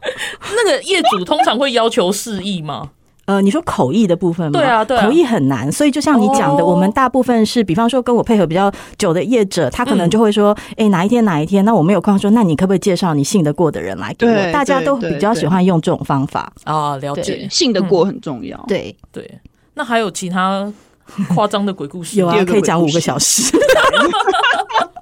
[0.56, 2.90] 那个业主通常会要求示意吗？
[3.26, 4.58] 呃，你说口译的部分吗？
[4.58, 5.70] 对啊，对啊，口译很难。
[5.70, 14.52] 所以就像你讲的，我们大部分是，比方说跟我配合比较久的业者，他可能就会说，哎，哪一天哪一天，那我没有空说，那你可不可以介绍你信得过的人来给我？
[14.52, 18.58] 大家都比较喜欢用这种方法啊，了解，信得过很重要。
[18.66, 19.38] 对对，
[19.74, 20.72] 那还有其他
[21.32, 22.18] 夸张的鬼故事？
[22.18, 23.56] 有啊，可以讲五个小时。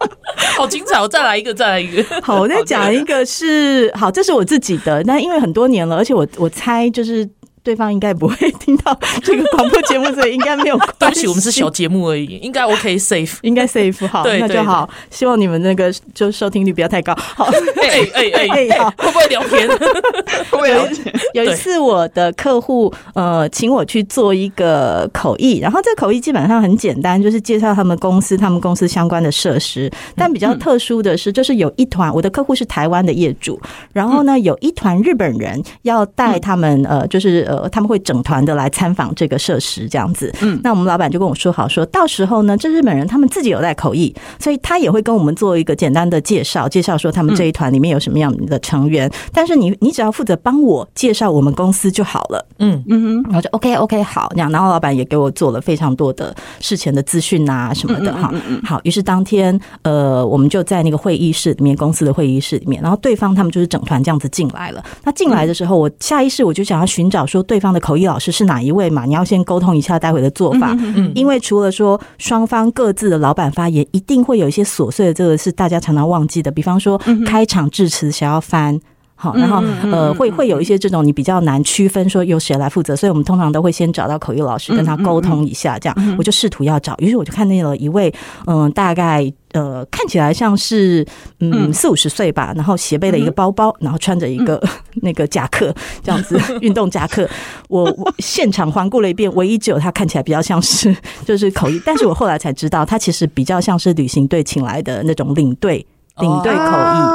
[0.56, 1.00] 好精彩！
[1.00, 2.02] 我再来一个，再来一个。
[2.22, 5.02] 好，我再讲一个是好，这是我自己的。
[5.04, 7.28] 那因为很多年了，而且我我猜就是。
[7.68, 10.94] 对方应该不会听到 这个广播节目，所以应该没有关系。
[11.00, 14.88] 对不起，我们是小节目而已，应该 OK safe，应该 safe 好，那就好。
[15.10, 17.14] 希望你们那个就收听率不要太高。
[17.14, 17.44] 好，
[17.76, 19.68] 哎哎哎 哎，好，会不会聊天？
[20.48, 21.14] 会不会聊天？
[21.34, 29.90] 有一次我的客户呃请我去做一个口译，然后这个口译基本上很简单，就是介绍他们公司、他们公司相关的设施。
[30.16, 33.60] 但比较特殊的是，就是有一团我的客户是台湾的业主，
[33.92, 37.57] 然后呢有一团日本人要带他们呃就是呃。
[37.70, 40.30] 他们会整团的来参访这个设施，这样子。
[40.42, 49.10] 嗯，那我们老板就跟我说好，说到时候呢，这日本人他们自己有带口译，所以他也会跟我们做一个简单的介绍，介绍说他们这一团里面有什么样的成员。
[49.32, 52.46] 但是你你只要负责帮我介绍我们公司就好了。
[52.58, 54.50] 嗯嗯哼，然后就 OK OK 好，这样。
[54.50, 58.32] 然后老板也给我做了非常多的事前的资讯啊什么的哈。
[58.64, 64.84] 好，于是当天呃，我们就在那个会议室里面，公司的会议室里面，然后对方他们就是整团这样子进来了。
[65.04, 69.04] 那进来的时候，我下意识我就想要寻找说对方的口译老师是哪一位嘛？
[69.04, 70.76] 你要先沟通一下待会的做法，
[71.14, 76.50] 因为除了说双方各自的老板发言，一定会有一些琐碎的，这个是大家常常忘记的。
[76.50, 78.78] 比方说开场致辞想要翻，
[79.20, 88.14] 好，然后呃会会有一些这种你比较难区分说由谁来负责，所以我们通常都会先找到口译老师跟他沟通一下，这样我就试图要找，于是我就看见了一位
[88.46, 89.30] 嗯大概。
[89.54, 91.02] 呃，看起来像是
[91.40, 94.62] 嗯四五十岁吧，然后斜背了一个包包，然后穿着一个
[95.00, 97.26] 那个夹克这样子运动夹克。
[97.68, 105.84] 我我现场环顾了一遍，唯一只有他看起来比较像是就是口译，但是我后来才知道，他其实比较像是旅行队请来的那种领队
[106.20, 107.08] 领队口译。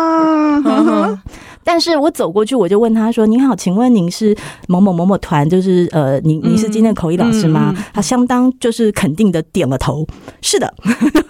[1.64, 4.36] 但是我走过去，我就问他说：“您好，请问您是
[4.68, 10.06] 某某某某团，就是呃，您您是今天的口译老师吗？”他相当就是肯定的点了头，
[10.42, 10.74] 是的。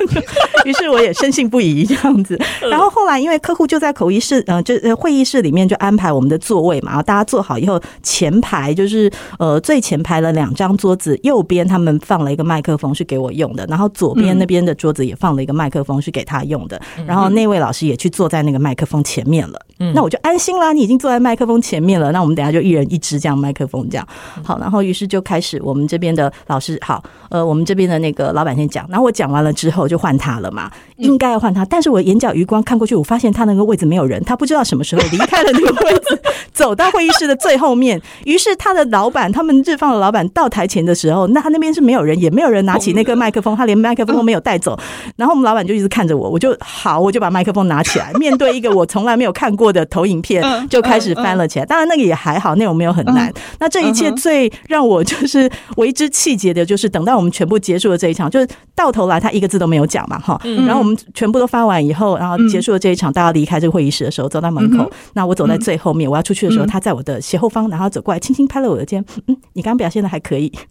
[0.66, 2.40] 于是我也深信不疑这样子。
[2.70, 19.60] 然后后来因为客户就在口译室，呃，就会议室里面就安排我们的座位嘛，然后大家坐好以后，前排就是呃最前排了两张桌子，右边他们放了一个麦克风是给我用的，然后左边那边的桌子也放了一个麦克风是给他用的，然后那位老师也去坐在那个麦克风前面了。
[19.80, 20.18] 嗯那我就。
[20.24, 22.12] 安心啦，你已经坐在麦克风前面了。
[22.14, 24.08] 那我们等下就一人一支这样麦克风，这样
[24.42, 24.58] 好。
[24.58, 28.88] 然后于是就开始我们这边的老师好，呃，我们这边的那个老板先讲。
[28.90, 31.66] 然后我讲完了之后就换他了嘛，应该要换他。
[31.66, 36.18] 但是我眼角余光看过去，我发现他那个位置没有人，他不知道什么时候离开了那个位置，
[36.54, 38.02] 走到会议室的最后面。
[38.24, 44.80] 于是他的老板，他们日方的老板到台前的时候，那他那边是没有人，也没有人拿起那个麦克风，他连麦克风都没有带走。
[45.18, 51.00] 然后我们老板就一直看着我，我就好，我就把麦克风拿起来，面对一个我从来没有看过的投影片，就开。
[51.04, 53.30] 始翻了起来，当然那个也还好，内容没有很难。
[53.60, 60.40] 那这一切最让我就是为之气结的，就是等到我们全部结束了这一场，就是到头来他一个字都没有讲嘛，哈。
[60.66, 70.50] 然后我们全部都发完以后，然后结束了这一场，大家离开这个会议室的时候，走到门口，那我走在最后面，我要出去的时候，他在我的斜后方，然后走过来，轻轻拍了我的肩，嗯，你刚刚表现的还可以。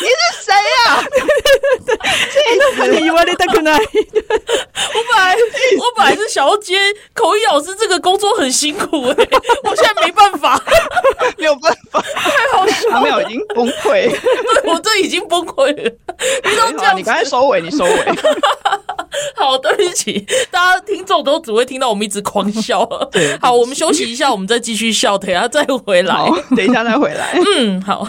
[0.00, 1.04] 你是谁呀？
[2.30, 2.38] 气
[2.76, 2.86] 死！
[2.88, 3.72] 你以为你在可哪？
[3.78, 3.78] 我
[5.12, 6.76] 本来我本来是想要接
[7.14, 9.28] 口口译老师这个工作很辛苦哎、欸，
[9.64, 10.60] 我现在没办法，
[11.36, 15.92] 没有办法，太好笑了，没有已经崩溃，对我这已经崩溃了。
[16.44, 18.04] 你都这样，你刚才收尾，你收尾。
[19.36, 22.84] 好，对不起，大家听众都只会听到我们一直狂笑。
[23.12, 26.14] 对，好，我们休息一下，我们再继续笑，等下再回来。
[26.56, 27.38] 等一下再回来。
[27.56, 28.08] 嗯，好。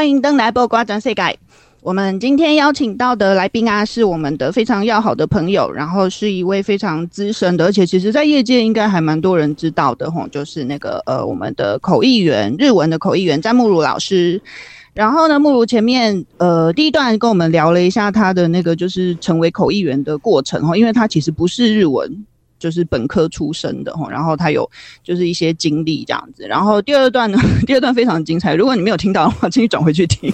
[0.00, 1.38] 欢迎登来报瓜转世界。
[1.82, 14.40] 我们今天邀请到的来宾啊，是我们的非常要好的朋友，然后是一位非常资深的，而且其实在业界应该还蛮多人知道的吼，就是那个呃，我们的口译员，日文的口译员詹慕如老师。
[14.94, 22.24] 然后呢，慕如前面呃第一段跟我们聊了一下他的那个就是成为口译员的过程吼，因为他其实不是日文。
[22.60, 24.70] 就是本科出身的哈，然后他有
[25.02, 28.54] 就是一些经历这样子，然后第二段呢，第二段非常精彩。
[28.54, 30.32] 如果你没有听到的话，请你转回去听。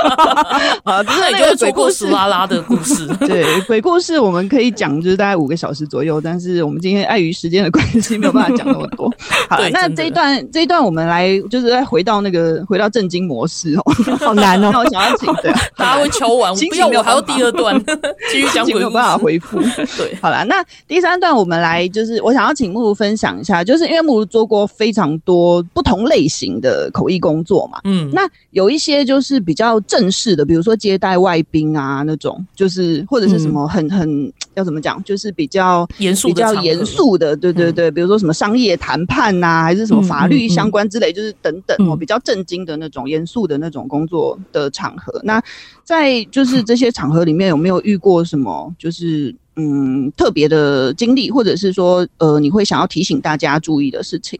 [0.84, 3.06] 啊，就是那个鬼故事拉拉的故事。
[3.26, 9.10] 对，鬼故事我们可以讲就是大概五个小时左右，但是我们今天碍于时间的关系，没有办法讲那么多。
[9.48, 13.82] 好，那这一段这一段我们来就是再回到那个回到正经模式哦，
[14.20, 14.70] 好难哦。
[14.70, 17.82] 那我想要请对，大家会敲完，不要我还要第二段
[18.30, 19.58] 继续讲鬼故事，没有办法回复。
[19.96, 21.37] 对，好了，那第三段。
[21.38, 45.20] 我们来就是，我想要请木如分享一下，就是因为木如做过非常多不同类型的口译工作嘛，嗯，那有一些就是比较正式的，比如说接待外宾啊那种，就是或者是什么很很要怎么讲，就是比较严肃、比较严肃的，对对对，比如说什么商业谈判呐，还是什么法律相关之类，就是等等哦，比较正经的那种、严肃的那种工作的场合。
[45.24, 45.42] 那
[45.84, 49.34] 在就是这些场合里面，有没有遇过什么就是？
[49.60, 54.38] 嗯，特别的经历，或者是说，呃，你会想要提醒大家注意的事情。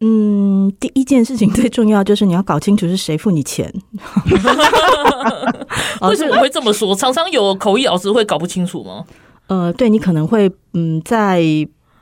[0.00, 3.72] 嗯，第一件事情最重要就是你要搞清楚是谁付你钱。
[6.02, 6.94] 为什么会这么说？
[6.94, 9.06] 常常有口译老师会搞不清楚吗？
[9.46, 11.42] 呃，对，你可能会嗯在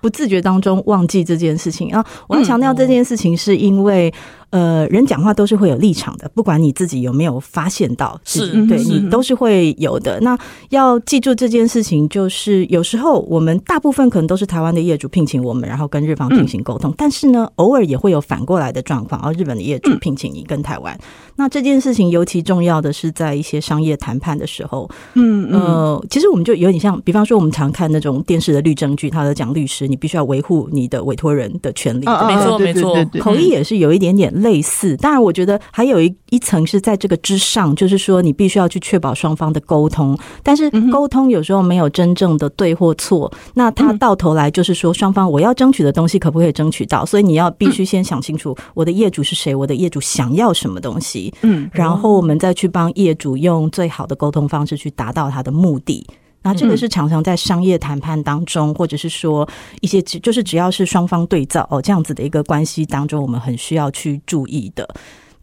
[0.01, 2.05] 不自觉当中忘记这件事情啊。
[2.27, 4.13] 我要强调这件事情是因为。
[4.51, 10.21] 呃，人讲话都是会有立场的，不管你自己有没有发现到，是，是对你都是会有的。
[10.21, 10.39] 那
[10.71, 20.95] 要记住这件事情，就是有时候我们大部分可能都是台湾的业主聘请我们，然后跟日方进行沟通，嗯、但是呢，偶尔也会有反过来的状况，而日本的业主聘请你跟台湾。
[20.95, 21.05] 嗯、
[21.37, 32.05] 那这件事情尤其重要的是在一些商业谈判的时候，嗯呃，其实我们就有点像，比方说我们常看那种电视的律政剧，他在讲律师，你必须要维护你的委托人的权利。
[32.05, 34.34] 没错，没错，口译也是有一点点。
[34.35, 40.19] 类似，当然，我觉得还有一一层是在这个之上，就是说你必须要去确保双方的沟通。
[40.43, 47.07] 但是沟通有时候没有真正的对或错，那他到头来就是说双方我要争取的东西可不可以争取到？
[47.07, 56.07] 所以你要必须先想清楚我的业主是谁，我的业主想要什么东西，嗯，然后我们再去帮业主用最好的沟通方式去达到他的目的。
[56.45, 59.49] 那这个是常常在商业谈判当中，或者是说
[59.81, 64.89] 一些就是只要是双方对照哦这样子的一个关系当中，我们很需要去注意的。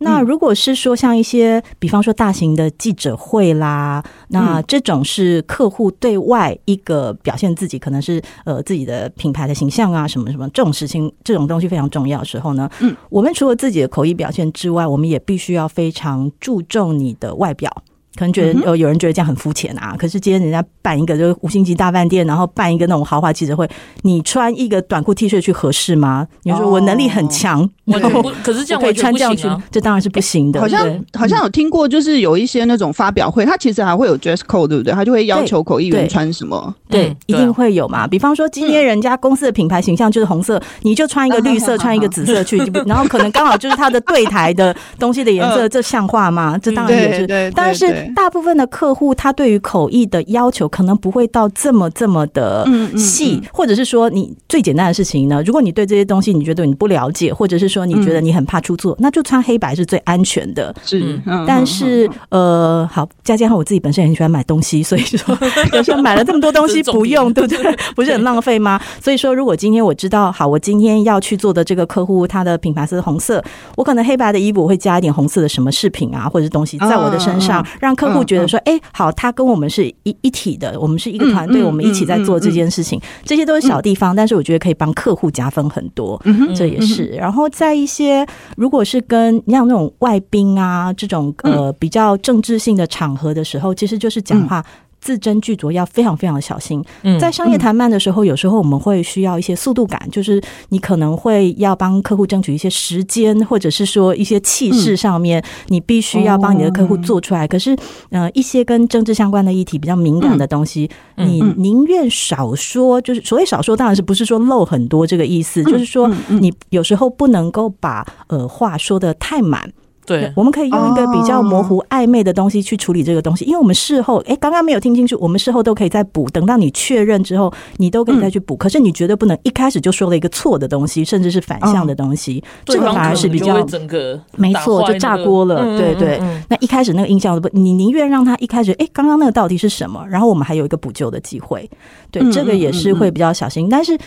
[0.03, 17.71] 那如果是说像一些，比方说大型的记者会啦，那这种是客户对外一个表现自己可能是呃自己的品牌的形象啊，什么什么这种事情，这种东西非常重要的时候呢，嗯，我们除了自己的口译表现之外，我们也必须要非常注重你的外表。
[18.15, 23.69] 可能觉得有有人觉得这样很肤浅啊，可是今天人家办一个就是五星级大饭店，然后办一个那种豪华记者会，
[24.01, 26.27] 你穿一个短裤 T 恤去合适吗？
[26.43, 30.59] 你说我能力很强， 我可是这样可以穿这样去，这当然是不行的。
[30.59, 34.93] 好像好像有听过，就是有一些那种发表会，他其实还会有 dress code，对不对？
[34.93, 36.75] 他就会要求口译员穿什么？
[36.89, 38.05] 对，一定会有嘛。
[38.05, 46.57] 比方说今天人家公司的品牌形象就是红色，你就穿一个绿色，穿一个紫色去， 然后可能刚好就是他的对台的东西的颜色，这像话吗？
[46.61, 48.01] 这当然也是，但是。
[48.15, 52.65] 大部分的客户他对于口译的要求可能不会到这么这么的
[52.97, 60.73] 细，或者是说你最简单的事情呢，如果你对这些东西你觉得你不了解，或者是说你觉得你很怕出错，那就穿黑白是最安全的。
[60.83, 65.37] 是，但是呃，好，加加上我自己本身也很喜欢买东西，所以说
[65.73, 67.75] 有时候买了这么多东西不用，对不对？
[67.95, 68.79] 不是很浪费吗？
[69.01, 73.43] 所以说，如果今天我知道，好，我今天要去做的这个客户，他的品牌是红色，
[73.75, 86.21] 我可能黑白的衣服我会加一点红色的什么饰品啊，或者是东西在我的身上，让客户觉得说，哎，好，他跟我们是一一体的，我们是一个团队，我们一起在做这件事情，这些都是小地方，但是我觉得可以帮客户加分很多，
[86.55, 87.07] 这也是。
[87.07, 88.25] 然后在一些
[88.57, 94.63] 如果是跟像那种外宾啊这种呃比较政治性的场合的时候，其实就是讲话。
[95.01, 96.83] 字斟句酌要非常非常的小心。
[97.03, 107.47] 嗯在商业谈判的时候，有时候我们会需要一些速度感，就是你可能会要帮客户争取一些时间，或者是说一些气势上面，你必须要帮你的客户做出来。
[107.47, 107.75] 可是，
[108.11, 113.01] 呃，一些跟政治相关的议题比较敏感的东西，你宁愿少说。
[113.01, 119.71] 就是所谓少说，当然是不是说漏很多这个意思，就是说你有时候不能够把呃话说的太满。
[120.05, 126.29] 对，我们可以用一个比较模糊暧昧的东西去处理这个东西，因为我们事后，哎，刚刚没有听清楚，我们事后都可以再补。
[126.31, 128.55] 等到你确认之后，你都可以再去补。
[128.55, 135.77] 可是你绝对不能一开始就说了一个错的东西，甚至是反向的东西，这个反而是比较整个没错，就炸锅了。
[135.77, 140.05] 对对，那一开始那个印象不，你宁愿让他一开始，哎，刚刚那个到底是什么？
[140.09, 141.69] 然后我们还有一个补救的机会。
[142.09, 143.97] 对，这个也是会比较小心，但是。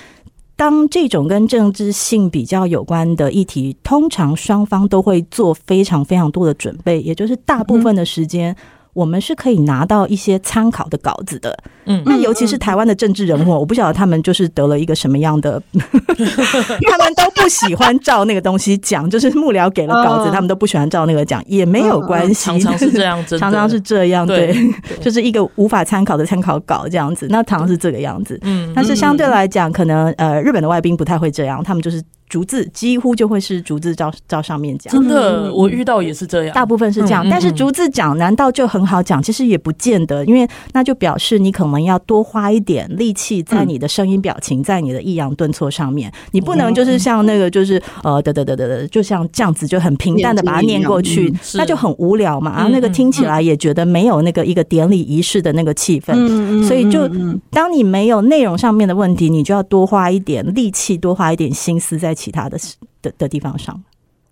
[0.56, 8.54] 当这种跟政治性比较有关的议题，通常双方都会做非常非常多的准备，也就是大部分的时间。
[8.94, 24.56] 我们是可以拿到一些参考的稿子的，嗯，那尤其是台湾的政治人物，我不晓得他们就是得了一个什么样的， 他们都不喜欢照那个东西讲，就是幕僚给了稿子，他们都不喜欢照那个讲，也没有关系，常常是这样子，常常是这样，对，
[25.00, 32.02] 就是一个无法参考的参考稿这样子，那常常是这个样子，嗯，但是相对来讲，可能呃，日本的外宾不太会这样，他们就是。
[32.34, 37.24] 逐字几乎就会是逐字照照上面讲，真的，我遇到也是这样，大部分是这样。
[37.30, 39.22] 但是逐字讲难道就很好讲？
[39.22, 46.12] 其实也不见得，因为那就表示你可能要多花一点力气在你的声音表情，在你的抑扬顿挫上面。
[46.32, 52.54] 你不能就是像那个就是呃，得得得得得，就像这样子就很平淡的把它念过去，那就很无聊嘛。
[52.56, 56.66] 然后那个听起来也觉得没有那个一个典礼仪式的那个气氛。
[56.66, 57.08] 所以就
[57.52, 62.12] 当你没有内容上面的问题，你就要多花一点力气，多花一点心思在。
[62.24, 62.56] 其他的
[63.02, 63.78] 的的地方上，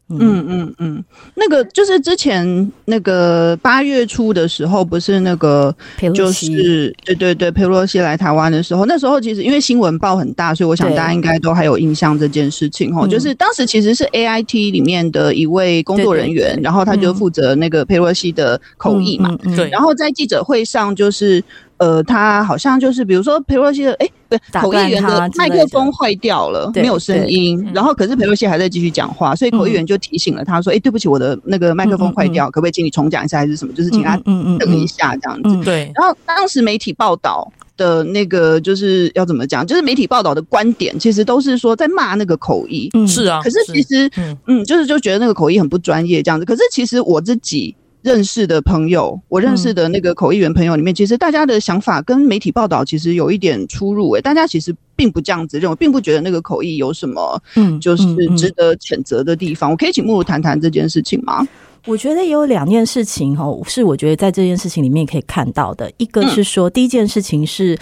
[0.09, 0.19] 嗯。
[0.49, 5.75] 嗯嗯，那个就是之前那个八月初的时候，不是那个
[6.15, 13.07] 就是对对对，佩洛西来台湾的时候，那时候其实因为新闻报很大，所以我想大家应该都还有印象这件事情哦。
[13.07, 21.45] 就是当时其实是 AIT 里面的一位工作人员，然后他就负责那个佩洛西的口译嘛，对，然后在记者会上就是。
[21.79, 27.69] 呃，他好像就是，比如说裴洛西的，哎、欸，不对口译员的麦克风坏掉了，没有声音。
[27.75, 33.73] 然后可是裴洛西还在继续讲话，所以口译员就提醒了他说：“哎、欸，对不起，我的那个麦克风坏掉，可不可以请你重讲一下，还是什么？
[33.73, 34.17] 就是请他
[34.59, 35.91] 等一下这样子。”对。
[35.97, 39.67] 然后当时媒体报道的那个就是要怎么讲？
[39.67, 42.89] 就是媒体报道的观点其实都是说在骂那个口译。
[42.95, 43.41] 嗯，是啊。
[43.43, 44.09] 可是其实，
[44.47, 46.45] 嗯，就是就觉得那个口译很不专业这样子。
[46.45, 47.75] 可是其实我自己。
[48.03, 58.05] 认识的朋友，我认识的那个口译员朋友里面，其实大家的想法跟媒体报道其实有一点出入诶、欸，大家其实并不这样子认为，并不觉得那个口译有什么，嗯，就是
[58.37, 59.71] 值得谴责的地方。
[59.71, 61.47] 我可以请木如谈谈这件事情吗？
[61.87, 65.91] 我觉得有两件事情哦，是我觉得在这件事情里面可以看到的。
[65.97, 67.79] 一个是说，第一件事情是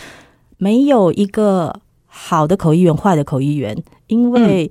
[0.59, 1.75] 没有一个
[2.07, 4.71] 好的口译员，坏的口译员，因为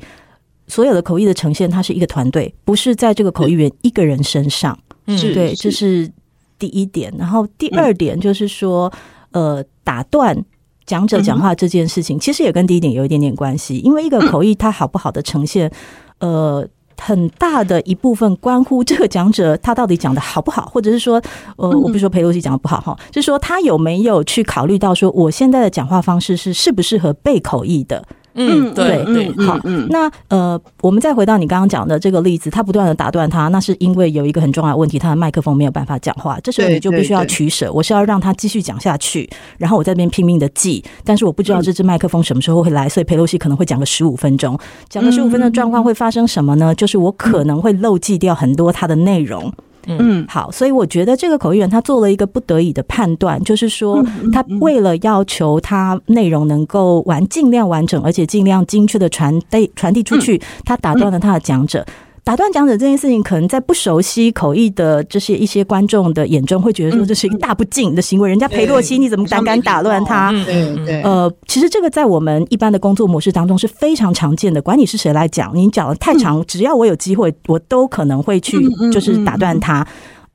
[0.68, 4.78] 所有的口译的呈现，它是一个团队，不是在这个口译员一个人身上。
[5.18, 6.12] 是对，这是
[6.58, 7.14] 第一点。
[7.18, 8.92] 然后第二点就是说，
[9.32, 10.38] 呃，打断
[10.86, 13.78] 讲者讲话这件事情，其实也跟第一点有一点点关系。
[13.80, 15.72] 因为一个口译它好不好的呈现，
[16.20, 21.22] 呃，很大的一部分关乎这个讲者他到底讲的好不好，或者是说，
[21.56, 28.06] 呃，我不是说裴洛西讲的不好哈，就是说他有没有去考虑到说，我现在的讲话方式是适不适合被口译的。
[28.40, 46.74] 嗯，对对，好，嗯那呃，我们再回到你刚刚讲的这个例子，他不断的打断他，那是因为有一个很重要的问题，他的麦克风没有办法讲话，这时候你就必须要取舍，我是要让他继续讲下去，然后我在这边拼命的记，但是我不知道这支麦克风什么时候会来，所以佩洛西可能会讲个十五分钟，讲个十五分钟状况会发生什么呢？
[46.76, 49.52] 就是我可能会漏记掉很多他的内容。
[50.00, 61.86] 嗯，好，所以我觉得这个口译员他做了一个不得已的判断，就是说他为了要求他内容能够完尽量完整，而且尽量精确的传递传递出去，他打断了他的讲者。
[62.30, 68.30] 打断讲者这件事情，可能在不熟悉口译的这些一些观众的眼中，会觉得说这是一个大不敬的行为。
[68.30, 70.32] 人家裴洛西，你怎么胆敢打乱他？
[70.46, 71.02] 对对。
[71.02, 74.62] 呃，其实这个在我们一般的工作模式当中是非常常见的。
[74.62, 78.60] 管你是谁来讲，你讲的太长，只要我有机会，我都可能会去，
[78.92, 79.84] 就是打断他。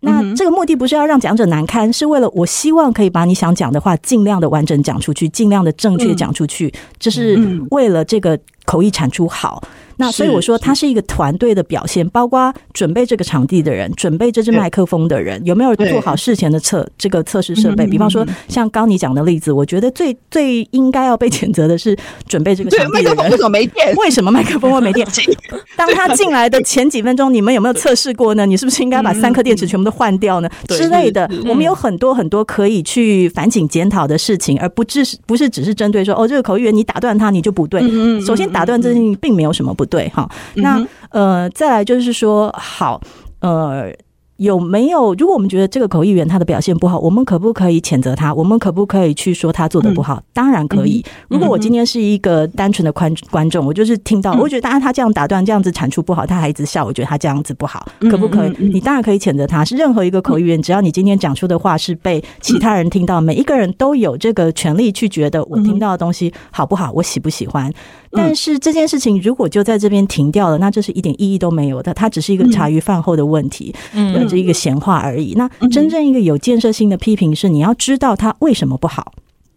[0.00, 7.38] 那这个目的不是要让讲者难堪，是为了我希望可以把你想讲的话尽量的完整讲出去，尽量的正确讲出去，这是
[7.70, 9.62] 为了这个口译产出好。
[9.96, 17.86] 那所以我说，它是一个团队的表现，包括准备这个场地的人，准备这支麦克风的人，有没有做好事前的测这个测试设备？
[17.86, 23.30] 比方说，像刚你讲的例子，我觉得最最应该要被谴责的是准备这个场地的人。
[23.30, 23.94] 为什么没电？
[23.96, 25.06] 为什么麦克风会没电？
[25.76, 28.44] 当他进来的前几分钟，你们有没有测试过呢？
[28.46, 30.48] 你是不是应该把三颗电池全部都换掉呢？
[30.68, 37.82] 之类的，我们有很多很多可以去反省检讨的事情，而不只是不是只是针对说哦，这个口译员你打断他你就不对。
[38.20, 40.28] 首先，打断这件事情并没有什么不对哈。
[40.54, 43.00] 那呃，再来就是说，好
[43.40, 43.92] 呃。
[44.38, 45.14] 有没有？
[45.14, 48.34] 如果我们觉得这个口译员他的表现不好，我们可不可以谴责他？
[48.34, 50.16] 我们可不可以去说他做的不好？
[50.16, 51.04] 嗯、当然可以。
[51.28, 58.52] 如果我今天是一个单纯的观观众，我就是听到，我觉得当然他这样打断，这样子产出不好，他还一直笑，我觉得他这样子不好，可不可以？
[58.58, 59.64] 你当然可以谴责他。
[59.64, 67.72] 是任何一个口译员，只要你今天讲出的话是被其他人听到，每一个人都有这个权利去觉得我听到的东西好不好，我喜不喜欢。
[68.14, 71.92] 但是这件事情如果就在这边停掉了，那这是一点意义都没有的。
[71.92, 75.34] 它只是一个茶余饭后的问题，嗯，这一个闲话而已。
[75.34, 79.12] 那真正一个有建设性的批评是，你要知道它为什么不好。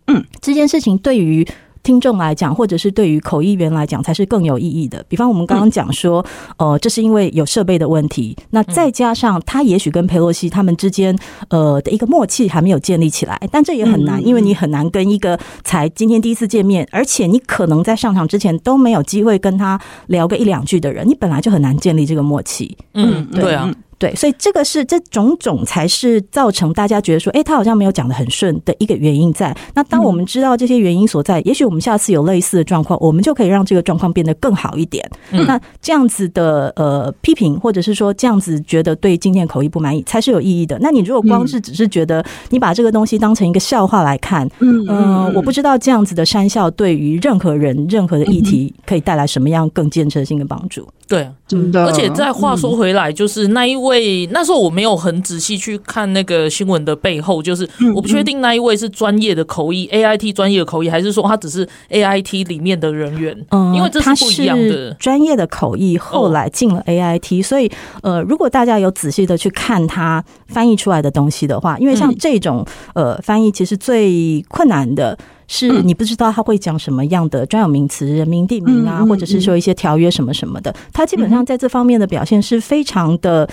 [0.08, 1.47] 嗯，这件事情对于。
[1.88, 5.02] 听众来讲，或者是对于口译员来讲，才是更有意义的。
[5.08, 6.26] 比方我们刚刚讲说，
[6.58, 11.18] 呃，这是因为有设备的问题，那再加上他也许跟佩洛西他们之间
[11.48, 22.78] 呃的一个默契还没有建立起来，但这也很难，因为你很难跟一个才今天第一次见面，而且你可能在上场之前都没有机会跟他聊个一两句的人，你本来就很难建立这个默契。
[22.96, 23.74] 嗯，对啊。
[24.00, 29.56] 对，所以这个是这种种才是造成大家觉得说，哎，他好像没有讲的很顺的一个原因在。
[29.74, 35.04] 那当我们知道这些原因所在，也许我们下次有类似的状况，我们就可以让这个状况变得更好一点。
[35.32, 40.78] 那这样子的呃批评，或者是说这样子觉得对今天的口译不满意，才是有意义的。
[40.80, 50.88] 那你如果光是只是觉得你把这个东西当成一个笑话来看，嗯、呃，我不知道这样子的山笑对于任何人、任何的议题可以带来什么样更建设性的帮助。
[51.08, 51.86] 对，真的。
[51.86, 53.87] 而且再话说回来，就是那一位，
[54.32, 63.46] 那时候我没有很仔细去看那个新闻的背后，就是我不确定那一位是专业的口译，AIT 专业的口译，还是说他只是 AIT 里面的人员？
[63.52, 64.94] 嗯，因为这是不一样的。
[64.96, 67.72] 专业的口译后来进了 AIT，所以
[68.02, 75.18] 呃，如果大家有仔细的去看他翻译出来的东西的话，因为像这种呃翻译，其实最困难的。
[75.48, 83.50] 是你不知道他会讲什么样的专有名词、人名、地名啊，或者是说一些条约什么什么的，他基本上在这方面的表现是非常的。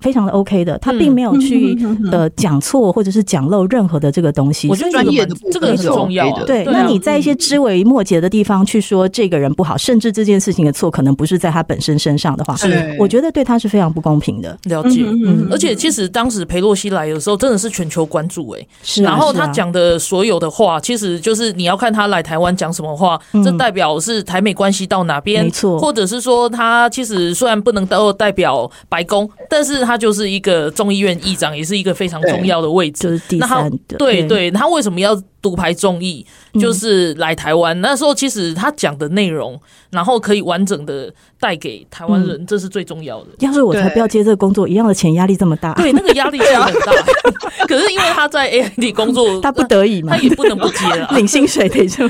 [0.00, 1.76] 非常的 OK 的，他并没有去
[2.12, 4.68] 呃讲错或者是讲漏任何的这个东西。
[4.68, 6.44] 我觉得专业的这个很重要的。
[6.44, 12.54] 对，那你在一些枝微末节的地方去说这个人不好，甚至这件事情的错可能不是在他本身身上的话，
[12.98, 14.56] 我觉得对他是非常不公平的。
[14.64, 19.02] 了解，嗯，而且其实当时裴洛西来的时候，真的是全球关注哎，是。
[19.02, 25.78] 然后他讲的所有的话，其实就是你要看他来台湾讲什么话，这代表是台美关系到哪边，没错。
[25.78, 29.85] 或者是说他其实虽然不能都代表白宫，但是。
[29.86, 33.04] 他就是一个众议院议长，也是一个非常重要的位置。
[33.04, 36.26] 就是第三的，对对，他为什么要独排众议？
[36.60, 39.60] 就是来台湾那时候，其实他讲的内容，
[39.90, 43.26] 然后可以完整的带给台湾人，这是最重要的。
[43.40, 46.92] 要是我才不要接这个工作，一样的钱压力这么大，对，那个压力也很大。
[47.68, 52.08] 可是因为他在 AIT 工作， 他不得已嘛，他也不能不接了， 领薪水得就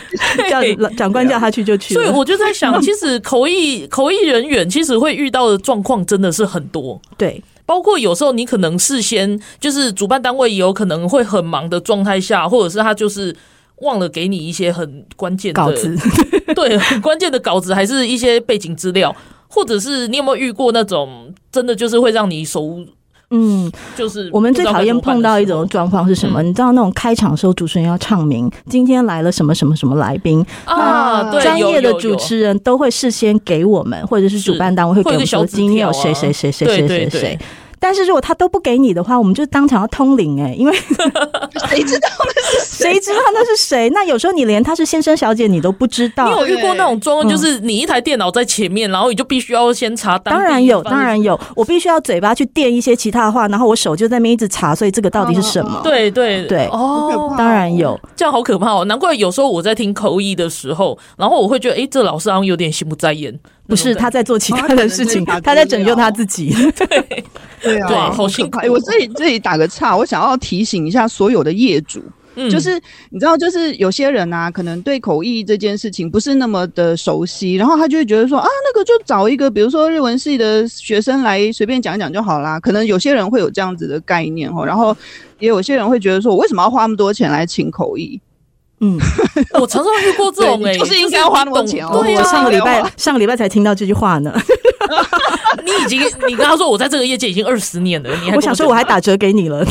[0.49, 1.95] 叫长官叫他去就去。
[1.95, 7.43] 所以我就在想，其实口译口译人员其实会遇到的状况真的是很多，对。
[7.67, 13.37] 包括有时候你可能事先就是主办单位也有可能会很忙的状态下，或者是他就是
[13.83, 15.95] 忘了给你一些很关键的稿子，
[16.55, 19.15] 对，很关键的稿子，还是一些背景资料，
[19.49, 22.79] 或者是你有没有遇过那种真的就是会让你手
[23.31, 26.43] 嗯，就是我们最讨厌碰到一种状况是什么？
[26.43, 37.39] 你知道那种开场的时候主持人要唱名，今天来了什么什么什么来宾啊，专业的主持人都会事先给我们，或者是主办单位会给我们说今天有谁谁谁谁谁谁谁。
[37.87, 40.77] 但是如果他都不给你的话，我们就当场要通灵哎、欸， 因为
[41.69, 42.95] 谁知道那是谁？
[42.95, 43.89] 谁知道那是谁？
[43.91, 46.25] 那有时候你连他是先生小姐你都不知道。
[46.25, 50.35] 你有遇过那种状况，就是你一台电脑在前面，然后你就必须要先查单。
[50.35, 55.81] 当然有，当然有，我必须要嘴巴去垫一些其他的话，然后我手就在那边一直查，所以这个到底是什么？
[55.85, 58.85] 对对对，哦，当然有，这样好可怕哦！
[58.87, 63.39] 难怪有时候我在听口译的时候，然后我会觉得，哎，这老师好像有点心不在焉。
[63.67, 66.55] 不是他在做其他的事情，他在拯救他自己。
[66.89, 67.05] 对
[67.61, 68.59] 对啊，好辛苦。
[68.59, 72.01] 哎，我这里这里打个岔，我想要提醒一下所有的业主，
[72.37, 82.61] 嗯，就是你知道，就是有些人啊，可能对口译这件事情不是那么的熟悉，然后他就会觉得说啊，那个就找一个，比如说日文系的学生来随便讲一讲就好啦。
[82.61, 84.97] 可能有些人会有这样子的概念哦，然后
[85.39, 88.21] 也有些人会觉得说，我为什么要花那么多钱来请口译？
[88.81, 88.99] 嗯，
[89.59, 92.01] 我常常遇过这种哎、欸，就是应该要花那么多钱哦。
[92.03, 94.33] 对呀、啊，上个礼拜上个礼拜才听到这句话呢。
[95.65, 99.65] 你已经，你跟他说我在这个业界已经二十年了，你还我，想说我还打折给你了。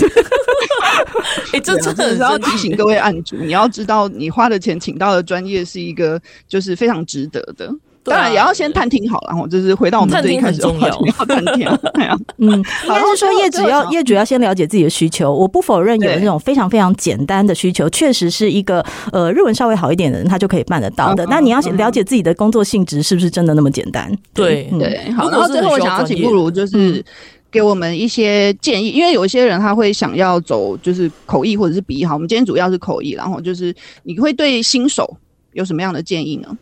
[1.54, 7.70] 哎、 欸，这真的是要提醒各位案主，你要知道你花的钱请到的专业是一个就是非常值得的。
[8.06, 11.68] 当然也要先探听好了，然后就是回到我们最一开始的话题，要探听。
[12.38, 15.34] 嗯，应该是说业主要业主要先了解自己的需求。
[15.34, 21.26] 我不否认有那种非常非常简单的需求，确实是一个呃日文稍微好一点的人他就可以办得到的。
[21.28, 24.12] 那你要了解自己的工作性质是不是真的那么简单？
[24.34, 25.12] 对对。
[25.12, 27.04] 好，然后最后我想要请不如就是
[27.50, 32.06] 给我们一些建议，因为有一些人他会想要走就是口译或者是笔译。
[32.06, 35.18] 好，我们今天主要是口译，然后就是你会对新手
[35.54, 36.58] 有什么样的建议呢？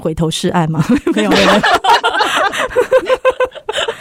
[0.00, 0.84] 回头是岸吗？
[1.14, 1.50] 没 有没有。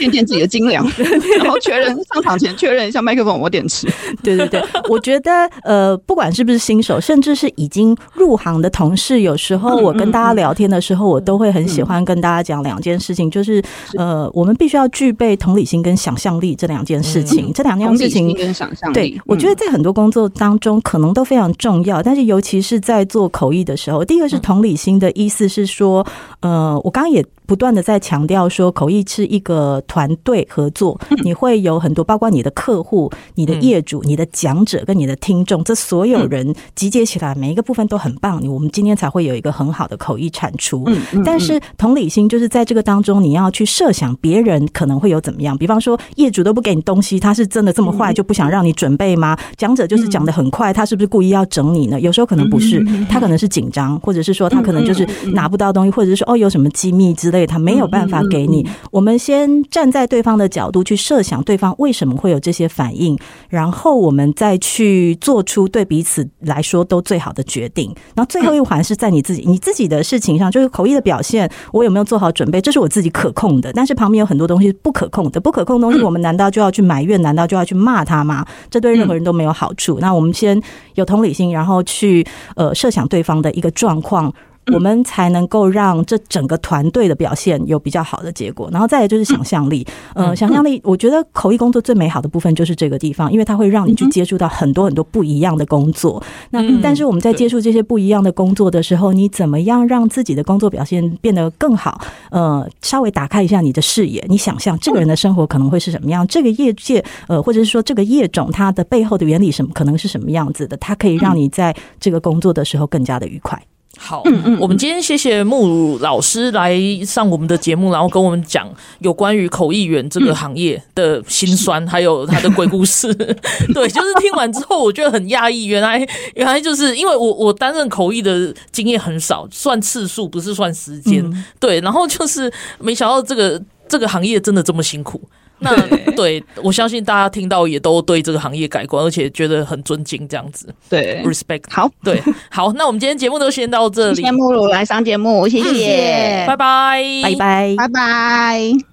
[0.02, 0.84] 掂掂自己的斤两，
[1.40, 3.88] 然后确认上场前确认一下麦克风我电池。
[4.24, 5.32] 对对对，我觉得
[5.64, 13.62] 呃，不管是不是新手，甚至是已经入行的同事，有时候我跟大家聊天的时候，我都会很喜欢跟大家讲两件事情，就是
[13.98, 17.52] 呃，我们必须要具备同理心跟想象力这两件事情。
[17.54, 26.06] 这两件事情跟想象力，对，我觉得在很多工作当中可能都非常重要，但是尤其是在做口译的时候，第一个是同理心的意思是说，
[26.42, 27.24] 呃，我刚刚也。
[27.52, 40.88] 不断的在强调说，口译是一个团队合作，你会有很多，包括你的客户、你的业主、你的讲者跟你的听众，这所有人集结起来，每一个部分都很棒，我们今天才会有一个很好的口译产出。
[41.26, 49.38] 但是同理心就是在这个当中，你要去设想别人可能会有怎么样，比方说业主都不给你东西，他是真的这么坏就不想让你准备吗？
[49.58, 52.00] 讲者就是讲的很快，他是不是故意要整你呢？
[52.00, 57.41] 有时候可能不是，他可能是紧张，或者是说他可能就是拿不到东西，或者是说哦有什么机密之类。
[57.46, 58.68] 他没有办法给你。
[58.92, 63.18] 我们先站在对方的角度去设想对方为什么会有这些反应，
[63.50, 67.94] 然后我们再去做出对彼此来说都最好的决定。
[68.16, 73.72] 然后最后一环是在你自己，你自己的事情上，就是口译的表现，我有没有做好准备，这是我自己可控的。
[73.74, 77.22] 但是旁边有很多东西不可控的，不可控的东西，我们难道就要去埋怨？
[77.22, 78.46] 难道就要去骂他吗？
[78.70, 80.00] 这对任何人都没有好处。
[80.00, 80.62] 那我们先
[80.96, 82.26] 有同理心，然后去
[82.56, 84.34] 呃设想对方的一个状况。
[84.74, 89.86] 我们才能够让这整个团队的表现有比较好的结果，然后再来就是想象力。
[90.14, 96.22] 呃，想象力，我觉得口译工作最美好的部分就是这个地方，因为它会让你去接触到很多很多不一样的工作。
[96.52, 102.02] 那但是我们在接触这些不一样的工作的时候，你怎么样让自己的工作表现变得更好？
[102.30, 106.26] 呃，稍微打开一下你的视野，你想象这个人的生活可能会是什么样？
[106.28, 110.78] 这个业界，呃，或者是说这个业种它的背后的原理什么可能是什么样子的？
[110.78, 113.62] 它可以让你在这个工作的时候更加的愉快。
[114.04, 116.76] 好，嗯嗯我们今天谢谢慕老师来
[117.06, 123.14] 上我们的节目，然后跟我们讲有关于口译员这个行业的辛酸，还有他的鬼故事。
[123.76, 126.00] 对，就是听完之后，我觉得很讶异，原来
[126.34, 131.24] 原来就是因为我我担任口译的经验很少，算次数不是算时间。
[131.60, 135.22] 对，然后就是没想到这个这个行业真的这么辛苦。
[135.62, 135.76] 那
[136.16, 140.74] 对，我相信大家听到也都对这个行业改观，而且觉得很尊敬这样子。
[140.90, 141.64] 对，respect。
[141.70, 144.16] 好，对，好，那我们今天节目就先到这里。
[144.16, 148.91] 谢谢慕鲁来上节目，谢谢，拜拜，拜拜，拜拜。